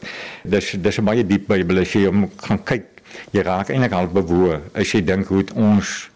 Dis 0.45 0.73
dis 0.79 0.99
'n 0.99 1.05
baie 1.05 1.25
diep 1.27 1.47
Bybel 1.49 1.81
as 1.81 1.93
jy 1.93 2.07
hom 2.07 2.31
gaan 2.37 2.63
kyk. 2.65 2.87
Jy 3.33 3.43
raak 3.43 3.71
eintlik 3.71 3.93
al 3.93 4.09
bewoe 4.09 4.61
as 4.75 4.93
jy 4.93 5.03
dink 5.05 5.27
hoe 5.27 5.45
ons 5.55 6.11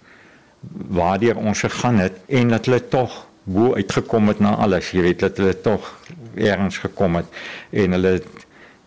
waardeur 0.88 1.36
ons 1.36 1.60
gegaan 1.60 1.98
het 1.98 2.14
en 2.28 2.48
dat 2.48 2.66
hulle 2.66 2.88
tog 2.88 3.26
bo 3.44 3.74
uitgekom 3.74 4.28
het 4.28 4.40
na 4.40 4.56
alles. 4.56 4.90
Jy 4.90 5.02
weet 5.02 5.20
dat 5.20 5.36
hulle 5.36 5.60
tog 5.60 5.94
ergens 6.34 6.78
gekom 6.78 7.16
het 7.16 7.26
en 7.70 7.92
hulle 7.92 8.22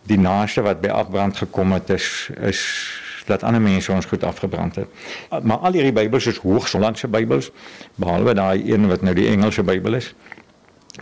die 0.02 0.18
naaste 0.18 0.62
wat 0.62 0.80
by 0.80 0.88
afbrand 0.88 1.36
gekom 1.36 1.72
het 1.72 1.90
is 1.90 2.30
is 2.40 2.60
dat 3.26 3.42
ander 3.42 3.60
mense 3.60 3.92
ons 3.92 4.06
goed 4.06 4.24
afgebrand 4.24 4.74
het. 4.74 4.88
Maar 5.42 5.56
al 5.56 5.72
hierdie 5.72 5.92
Bybels 5.92 6.26
is 6.26 6.38
Hoogslandse 6.42 7.08
Bybels 7.08 7.50
behalwe 7.94 8.34
daai 8.34 8.72
een 8.72 8.88
wat 8.88 9.02
nou 9.02 9.14
die 9.14 9.28
Engelse 9.28 9.62
Bybel 9.62 9.94
is 9.94 10.14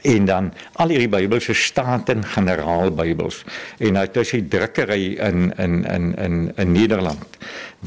en 0.03 0.25
dan 0.25 0.53
al 0.73 0.93
hierdie 0.93 1.09
Bybels 1.09 1.49
is 1.49 1.65
Staten-Generaal 1.71 2.91
Bybels 2.95 3.41
en 3.79 3.97
nou 3.97 4.05
dis 4.13 4.35
die 4.37 4.45
drukkery 4.53 5.15
in 5.17 5.49
in 5.57 5.81
in 5.85 6.13
in 6.17 6.37
in 6.57 6.73
Nederland 6.73 7.39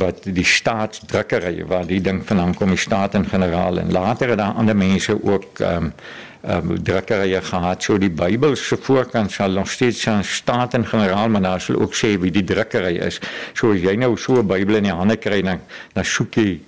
wat 0.02 0.24
die 0.24 0.46
staatsdrukkery 0.46 1.66
waar 1.68 1.86
die 1.86 2.02
ding 2.02 2.24
vandaan 2.26 2.56
kom 2.58 2.74
die 2.74 2.82
Staten-Generaal 2.82 3.78
en 3.84 3.92
later 3.92 4.34
het 4.34 4.42
daar 4.42 4.58
ander 4.58 4.76
mense 4.76 5.18
ook 5.24 5.60
ehm 5.60 5.92
um, 5.92 5.94
ehm 6.42 6.72
um, 6.72 6.84
drukkerye 6.84 7.42
gehad. 7.42 7.84
So 7.84 7.98
die 8.02 8.10
Bybel 8.10 8.56
se 8.56 8.78
voorkant 8.78 9.32
sal 9.32 9.52
nog 9.52 9.70
steeds 9.70 10.08
aan 10.08 10.24
Staten-Generaal 10.24 11.30
maar 11.30 11.42
daar 11.42 11.62
sal 11.62 11.76
ook 11.82 11.94
sê 11.94 12.18
wie 12.20 12.32
die 12.32 12.44
drukkery 12.44 12.98
is. 12.98 13.20
So 13.54 13.72
as 13.72 13.82
jy 13.82 13.96
nou 13.96 14.18
so 14.18 14.42
'n 14.42 14.48
Bybel 14.48 14.76
in 14.76 14.84
die 14.84 14.94
hande 14.94 15.18
kry 15.18 15.42
dan 15.42 15.60
dan 15.94 16.06
soek 16.06 16.36
jy 16.36 16.60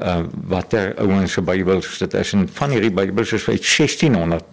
uh, 0.00 0.22
watter 0.48 0.94
ouens 0.98 1.32
se 1.32 1.42
Bybels 1.42 1.98
dit 1.98 2.14
is. 2.14 2.32
En 2.32 2.48
van 2.52 2.70
hierdie 2.70 2.90
Bybels 2.90 3.32
is 3.32 3.48
uit 3.48 3.76
1600 3.76 4.44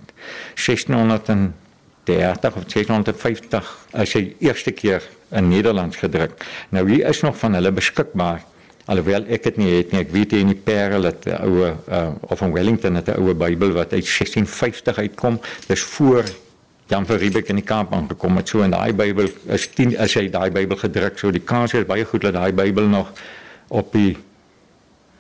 1630 0.56 2.56
of 2.56 2.65
1650 2.67 3.78
as 3.91 4.13
hy 4.13 4.36
eerste 4.39 4.72
keer 4.72 5.02
in 5.32 5.48
Nederland 5.48 5.96
gedruk. 5.96 6.32
Nou 6.70 6.89
hier 6.89 7.08
is 7.08 7.22
nog 7.22 7.38
van 7.38 7.54
hulle 7.54 7.72
beskikbaar. 7.72 8.44
Alhoewel 8.86 9.26
ek 9.32 9.44
dit 9.44 9.58
nie 9.62 9.70
het 9.76 9.91
nie, 9.94 10.02
ek 10.02 10.12
weet 10.12 10.34
jy 10.34 10.41
in 10.44 10.52
die 10.52 10.58
Parel 10.58 11.06
het 11.08 11.26
'n 11.26 11.38
oue 11.46 11.76
uh, 11.88 12.10
of 12.22 12.41
in 12.41 12.52
Wellington 12.52 12.96
het 12.96 13.08
'n 13.08 13.22
oue 13.22 13.34
Bybel 13.34 13.72
wat 13.72 13.94
uit 13.94 14.06
1650 14.06 14.98
uitkom. 14.98 15.39
Dis 15.67 15.82
voor 15.82 16.26
Jan 16.91 17.06
van 17.06 17.15
Riebeeck 17.15 17.48
in 17.48 17.56
die 17.56 17.63
Kaap 17.63 17.94
aangekom 17.94 18.36
het. 18.36 18.50
So 18.50 18.62
in 18.62 18.72
daai 18.72 18.94
Bybel 18.94 19.30
is 19.48 19.70
10 19.70 19.98
as 19.98 20.13
hy 20.13 20.28
daai 20.30 20.52
Bybel 20.52 20.78
gedruk, 20.78 21.20
so 21.20 21.32
die 21.32 21.44
kans 21.44 21.74
is 21.74 21.88
baie 21.88 22.06
goed 22.06 22.22
dat 22.22 22.34
daai 22.34 22.52
Bybel 22.52 22.89
nog 22.91 23.13
op 23.70 23.94
die 23.94 24.17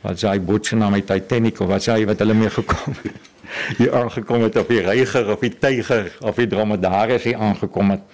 wat 0.01 0.19
sy 0.19 0.39
bootse 0.39 0.75
na 0.75 0.89
my 0.89 0.99
Titanic 1.05 1.61
of 1.61 1.69
wat 1.71 1.85
sy 1.85 2.01
wat 2.09 2.19
hulle 2.19 2.35
mee 2.35 2.49
gekom 2.49 2.95
het. 3.03 3.30
Hier 3.77 3.93
aangekom 3.95 4.43
het 4.43 4.57
op 4.61 4.69
die 4.71 4.81
reiger 4.85 5.31
of 5.31 5.39
die 5.39 5.53
tyger 5.57 6.11
of 6.19 6.35
die 6.35 6.47
dromedaris 6.47 7.23
hier 7.23 7.37
aangekom 7.37 7.91
het. 7.95 8.05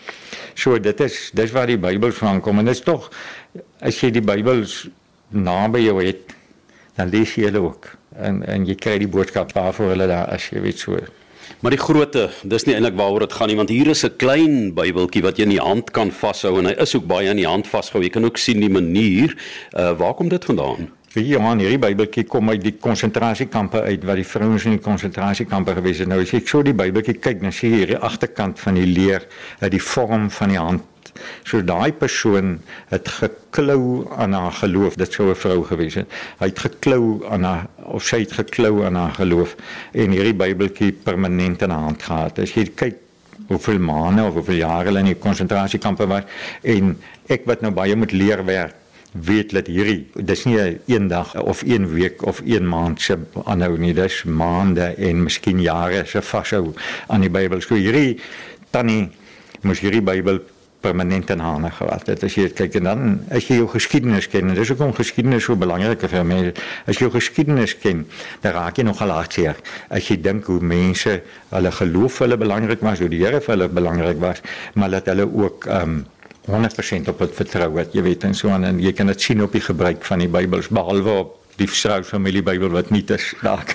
So 0.57 0.79
dit 0.79 0.99
is 1.05 1.29
dis 1.33 1.51
waar 1.51 1.67
die 1.69 1.77
Bybel 1.77 2.11
van 2.11 2.41
kom 2.41 2.59
en 2.59 2.65
dit 2.65 2.75
is 2.75 2.81
tog 2.85 3.11
as 3.81 3.99
jy 4.01 4.11
die 4.11 4.25
Bybel 4.25 4.65
naby 5.29 5.83
jou 5.85 5.99
het, 6.01 6.33
dan 6.97 7.11
lees 7.13 7.35
jy 7.35 7.51
dit 7.51 7.61
ook 7.61 7.91
en 8.17 8.41
en 8.47 8.65
jy 8.65 8.75
kry 8.75 8.97
die 9.01 9.11
boodskap 9.11 9.53
waarvoor 9.53 9.93
hulle 9.93 10.09
daar 10.09 10.31
as 10.33 10.49
jy 10.49 10.63
weet 10.63 10.81
so. 10.81 10.99
Maar 11.61 11.73
die 11.73 11.81
grootte, 11.81 12.27
dis 12.43 12.67
nie 12.67 12.75
eintlik 12.75 12.97
waaroor 12.99 13.23
dit 13.25 13.33
gaan 13.33 13.49
nie 13.49 13.57
want 13.57 13.71
hier 13.73 13.87
is 13.93 14.03
'n 14.05 14.17
klein 14.17 14.73
Bybeltjie 14.73 15.23
wat 15.23 15.37
jy 15.37 15.43
in 15.43 15.55
die 15.55 15.63
hand 15.63 15.91
kan 15.91 16.11
vashou 16.11 16.57
en 16.59 16.65
hy 16.65 16.75
is 16.77 16.95
ook 16.95 17.07
baie 17.07 17.29
in 17.29 17.37
die 17.37 17.47
hand 17.47 17.67
vasgehou. 17.67 18.03
Jy 18.03 18.09
kan 18.09 18.25
ook 18.25 18.37
sien 18.37 18.59
die 18.59 18.69
manier 18.69 19.35
uh 19.73 19.93
waar 19.97 20.13
kom 20.13 20.29
dit 20.29 20.45
vandaan? 20.45 20.96
Vir 21.17 21.25
Johan 21.25 21.57
hierdie 21.57 21.79
Bybeltjie 21.81 22.27
kom 22.29 22.51
uit 22.51 22.61
die 22.61 22.75
konsentrasiekampe 22.77 23.79
uit 23.87 24.03
waar 24.05 24.19
die 24.19 24.25
vrouens 24.27 24.67
in 24.69 24.75
die 24.75 24.83
konsentrasiekampe 24.85 25.73
gewees 25.79 26.03
het. 26.03 26.11
Nou 26.11 26.19
as 26.21 26.33
ek 26.37 26.45
so 26.51 26.61
die 26.61 26.75
Bybeltjie 26.77 27.15
kyk, 27.17 27.39
dan 27.41 27.55
sien 27.57 27.73
jy 27.73 27.79
hierdie 27.79 27.97
agterkant 28.05 28.61
van 28.61 28.77
die 28.77 28.85
leer, 28.85 29.25
dat 29.57 29.73
die 29.73 29.81
vorm 29.81 30.29
van 30.29 30.53
die 30.53 30.61
hand 30.61 30.93
So 31.41 31.63
daai 31.65 31.95
persoon 31.97 32.59
het 32.91 33.09
geklou 33.09 34.05
aan 34.13 34.35
haar 34.37 34.53
geloof. 34.59 34.99
Dit 35.01 35.17
sou 35.17 35.31
'n 35.31 35.35
vrou 35.35 35.63
gewees 35.65 35.95
het. 35.95 36.07
Hy 36.37 36.51
het 36.53 36.59
geklou 36.59 37.25
aan 37.25 37.43
haar 37.43 37.65
of 37.89 38.03
sy 38.03 38.19
het 38.19 38.37
geklou 38.37 38.85
aan 38.85 38.95
haar 38.95 39.17
geloof 39.17 39.55
en 39.93 40.11
hierdie 40.11 40.37
Bybeltjie 40.37 40.91
permanent 40.91 41.61
in 41.61 41.69
haar 41.69 41.89
hand 41.89 42.03
gehad. 42.03 42.39
As 42.39 42.53
jy 42.53 42.69
kyk 42.75 42.95
hoeveel 43.47 43.79
maande 43.79 44.23
of 44.23 44.33
hoeveel 44.33 44.61
jare 44.61 44.85
hulle 44.85 44.99
in 44.99 45.05
die 45.05 45.15
konsentrasiekampe 45.15 46.05
was 46.07 46.23
en 46.61 46.97
ek 47.27 47.45
wat 47.45 47.61
nou 47.61 47.71
baie 47.71 47.95
moet 47.95 48.11
leer 48.11 48.45
werk 48.45 48.75
weet 49.23 49.51
dat 49.51 49.67
hierdie 49.67 50.07
dis 50.13 50.45
nie 50.45 50.57
'n 50.59 50.79
een 50.85 51.07
dag 51.07 51.41
of 51.41 51.61
een 51.61 51.87
week 51.93 52.25
of 52.25 52.41
een 52.45 52.67
maand 52.67 53.01
se 53.01 53.17
aanhou 53.43 53.77
nie 53.77 53.93
dis 53.93 54.23
maande 54.23 54.95
en 54.97 55.23
miskien 55.23 55.61
jare 55.61 56.05
se 56.05 56.21
vashou 56.21 56.73
aan 57.07 57.21
die 57.21 57.29
Bybel. 57.29 57.61
So 57.61 57.75
hierdie 57.75 58.19
tannie 58.69 59.09
moes 59.61 59.79
hierdie 59.79 60.01
Bybel 60.01 60.41
permanent 60.79 61.29
in 61.29 61.39
hande 61.39 61.71
gehad 61.71 62.07
het. 62.07 62.23
As 62.23 62.35
jy 62.37 62.47
kyk 62.55 62.77
en 62.79 62.87
dan 62.87 63.19
as 63.33 63.47
jy 63.49 63.59
jou 63.61 63.67
geskiedenis 63.71 64.27
ken, 64.31 64.53
dis 64.55 64.71
hoekom 64.71 64.93
geskiedenis 64.97 65.47
so 65.47 65.57
belangrik 65.59 66.03
is 66.05 66.13
vir 66.13 66.27
mense. 66.27 66.53
As 66.85 66.99
jy 66.99 67.07
jou 67.07 67.13
geskiedenis 67.15 67.75
ken, 67.81 68.05
dan 68.43 68.55
raak 68.57 68.77
jy 68.77 68.85
nogal 68.87 69.15
hartseer. 69.15 69.57
As 69.89 70.09
jy 70.09 70.19
dink 70.21 70.45
hoe 70.51 70.59
mense 70.61 71.21
hulle 71.49 71.71
geloof 71.79 72.21
hulle 72.23 72.37
belangrik 72.37 72.85
was, 72.85 73.01
hoe 73.03 73.09
die 73.11 73.23
Here 73.23 73.41
vir 73.41 73.55
hulle 73.55 73.69
belangrik 73.73 74.21
was, 74.21 74.43
maar 74.75 74.93
dat 74.93 75.09
hulle 75.13 75.27
ook 75.27 75.67
ehm 75.67 75.97
um, 75.97 76.05
100% 76.47 77.09
op 77.11 77.19
dit 77.19 77.35
vertrou 77.35 77.71
wat 77.75 77.95
jy 77.95 78.03
weet 78.05 78.23
en 78.23 78.35
so 78.35 78.49
aan 78.55 78.63
en 78.63 78.79
jy 78.79 78.93
kan 78.95 79.11
dit 79.11 79.21
sien 79.21 79.43
op 79.43 79.51
die 79.51 79.63
gebruik 79.63 80.05
van 80.07 80.23
die 80.23 80.31
Bybels 80.31 80.69
behalwe 80.71 81.17
op 81.23 81.36
die 81.57 81.67
Strauss 81.67 82.09
familie 82.11 82.43
Bybel 82.45 82.69
wat 82.69 82.91
nie 82.93 83.03
is 83.13 83.31
dalk. 83.45 83.73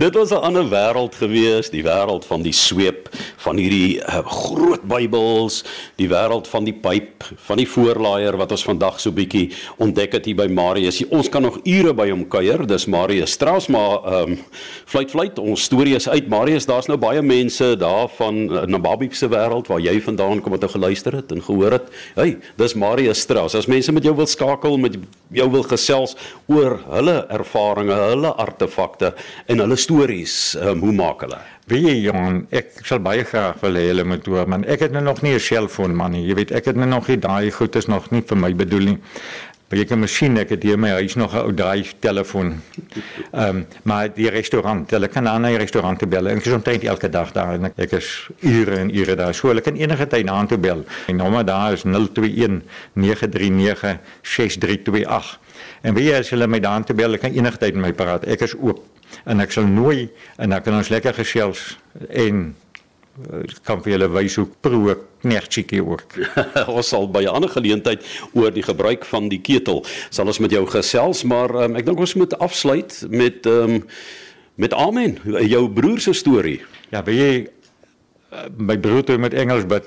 Dit 0.00 0.14
was 0.16 0.30
'n 0.32 0.40
ander 0.40 0.64
wêreld 0.64 1.14
gewees, 1.14 1.70
die 1.70 1.84
wêreld 1.84 2.24
van 2.24 2.42
die 2.42 2.52
sweep, 2.52 3.08
van 3.36 3.56
hierdie 3.56 4.00
uh, 4.00 4.24
groot 4.24 4.82
Bybels, 4.88 5.64
die 6.00 6.08
wêreld 6.08 6.48
van 6.48 6.64
die 6.64 6.72
pyp, 6.72 7.24
van 7.46 7.60
die 7.60 7.68
voorlaaier 7.68 8.36
wat 8.36 8.50
ons 8.50 8.64
vandag 8.64 9.00
so 9.00 9.12
bietjie 9.12 9.52
ontdek 9.76 10.12
het 10.12 10.24
hier 10.24 10.36
by 10.36 10.48
Marius. 10.48 11.02
Ons 11.10 11.28
kan 11.28 11.42
nog 11.42 11.58
ure 11.64 11.92
by 11.94 12.08
hom 12.10 12.24
kuier. 12.28 12.66
Dis 12.66 12.86
Marius 12.86 13.36
Strauss, 13.36 13.68
maar 13.68 14.00
ehm 14.04 14.32
um, 14.32 14.38
fluit 14.86 15.10
fluit 15.10 15.38
ons 15.38 15.62
storie 15.62 15.94
is 15.94 16.08
uit 16.08 16.28
Marius. 16.28 16.66
Daar's 16.66 16.88
nou 16.88 16.98
baie 16.98 17.22
mense 17.22 17.76
daar 17.76 18.08
van 18.16 18.34
uh, 18.48 18.64
Nababi 18.64 19.10
se 19.12 19.28
wêreld 19.28 19.68
waar 19.68 19.80
jy 19.80 20.00
vandaan 20.00 20.40
kom 20.40 20.52
wat 20.56 20.62
jy 20.62 20.68
geluister 20.68 21.12
het 21.12 21.32
en 21.32 21.42
gehoor 21.42 21.76
het. 21.76 21.92
Hey, 22.14 22.38
dis 22.56 22.74
Marius 22.74 23.20
Strauss. 23.20 23.54
As 23.54 23.66
mense 23.66 23.92
met 23.92 24.04
jou 24.04 24.16
wil 24.16 24.26
skakel, 24.26 24.78
met 24.78 24.96
jou 25.34 25.50
wil 25.50 25.62
gesels 25.62 26.16
oor 26.54 26.78
hulle 26.92 27.16
ervarings, 27.34 27.94
hulle 28.12 28.32
artefakte 28.44 29.14
en 29.46 29.64
hulle 29.64 29.76
stories, 29.76 30.36
um, 30.62 30.80
hoe 30.84 30.92
maak 30.92 31.24
hulle? 31.26 31.40
Wie 31.70 31.94
jong, 32.04 32.42
ek 32.52 32.82
sal 32.84 33.00
baie 33.04 33.24
graag 33.24 33.62
wil 33.62 33.78
hê 33.80 33.86
hulle 33.88 34.04
moet 34.04 34.26
hoor, 34.28 34.48
man. 34.50 34.66
Ek 34.68 34.84
het 34.84 34.92
nou 34.92 35.02
nog 35.02 35.22
nie 35.22 35.34
'n 35.34 35.40
selfoon 35.40 35.96
man 35.96 36.12
nie. 36.12 36.26
Jy 36.28 36.34
weet, 36.34 36.52
ek 36.52 36.64
het 36.66 36.76
nou 36.76 36.86
nog 36.86 37.08
nie 37.08 37.16
daai 37.16 37.50
goed 37.50 37.76
is 37.76 37.86
nog 37.86 38.10
nie 38.10 38.22
vir 38.22 38.36
my 38.36 38.52
bedoel 38.54 38.84
nie. 38.84 38.98
Maar 39.68 39.78
jy 39.80 39.84
kan 39.88 39.98
masjien 39.98 40.36
ek 40.38 40.50
het 40.50 40.62
hier 40.62 40.76
my 40.78 40.90
huis 41.00 41.14
nog 41.16 41.32
'n 41.34 41.38
ou 41.38 41.52
draai 41.52 41.86
telefoon. 42.00 42.60
Ehm 43.32 43.56
um, 43.56 43.66
maar 43.82 44.12
die 44.14 44.28
restaurant, 44.28 44.90
hulle 44.90 45.08
kan 45.08 45.28
aan 45.28 45.46
'n 45.46 45.56
restaurant 45.56 45.98
te 45.98 46.06
bel. 46.06 46.28
Ek 46.28 46.46
is 46.46 46.52
omtrent 46.52 46.84
elke 46.84 47.08
dag 47.08 47.32
daar 47.32 47.54
en 47.54 47.64
ek, 47.64 47.72
ek 47.76 47.92
is 47.92 48.28
ure 48.40 48.76
en 48.76 48.94
ure 48.94 49.16
daar. 49.16 49.34
So 49.34 49.48
hulle 49.48 49.60
kan 49.60 49.74
enige 49.74 50.06
tyd 50.06 50.26
na 50.26 50.46
toe 50.46 50.58
bel. 50.58 50.84
My 51.08 51.14
nommer 51.14 51.44
daar 51.44 51.72
is 51.72 51.82
021 51.82 52.62
939 52.92 53.98
6328. 54.22 55.38
En 55.84 55.94
wie 55.96 56.08
as 56.16 56.30
hulle 56.32 56.48
my 56.48 56.60
daan 56.64 56.84
te 56.84 56.96
bel, 56.96 57.18
kan 57.20 57.34
enige 57.36 57.60
tyd 57.60 57.76
met 57.76 57.90
my 57.90 57.94
praat. 57.96 58.24
Ek 58.24 58.46
is 58.46 58.56
oop 58.56 58.82
en 59.28 59.42
ek 59.44 59.52
sal 59.54 59.66
nooi 59.68 60.08
en 60.40 60.54
dan 60.54 60.62
kan 60.64 60.78
ons 60.78 60.90
lekker 60.90 61.14
gesels 61.20 61.74
en 62.08 62.46
eh, 63.28 63.42
kan 63.68 63.82
vir 63.84 63.94
julle 63.94 64.08
wys 64.16 64.38
hoe 64.40 64.46
pro 64.64 64.94
knertjie 65.22 65.82
ook. 65.84 66.16
ons 66.76 66.88
sal 66.88 67.08
by 67.12 67.24
'n 67.24 67.36
ander 67.36 67.52
geleentheid 67.52 68.02
oor 68.32 68.50
die 68.50 68.64
gebruik 68.64 69.04
van 69.04 69.28
die 69.28 69.40
ketel 69.44 69.84
sal 70.08 70.26
ons 70.26 70.40
met 70.40 70.50
jou 70.50 70.64
gesels, 70.66 71.24
maar 71.24 71.52
um, 71.66 71.76
ek 71.76 71.86
dink 71.86 72.00
ons 72.00 72.16
moet 72.16 72.34
afsluit 72.38 73.04
met 73.08 73.46
um, 73.46 73.84
met 74.56 74.72
Amen, 74.72 75.18
jou 75.24 75.66
broer 75.70 75.98
se 76.00 76.12
storie. 76.14 76.60
Ja, 76.90 77.02
by 77.02 77.12
jy 77.12 77.30
eh, 77.44 78.48
my 78.56 78.78
broer 78.78 79.04
het 79.04 79.20
met 79.20 79.34
Engels 79.34 79.66
bid 79.66 79.84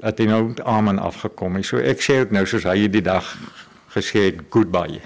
het 0.00 0.18
hy 0.20 0.26
nou 0.28 0.54
Amen 0.64 0.98
afgekom. 0.98 1.60
So 1.64 1.80
ek 1.80 2.02
sê 2.04 2.20
ook 2.24 2.32
nou 2.32 2.46
soos 2.46 2.64
hy 2.68 2.88
die 2.88 3.04
dag 3.04 3.36
gesê 3.96 4.28
het 4.28 4.40
goodbye. 4.50 5.00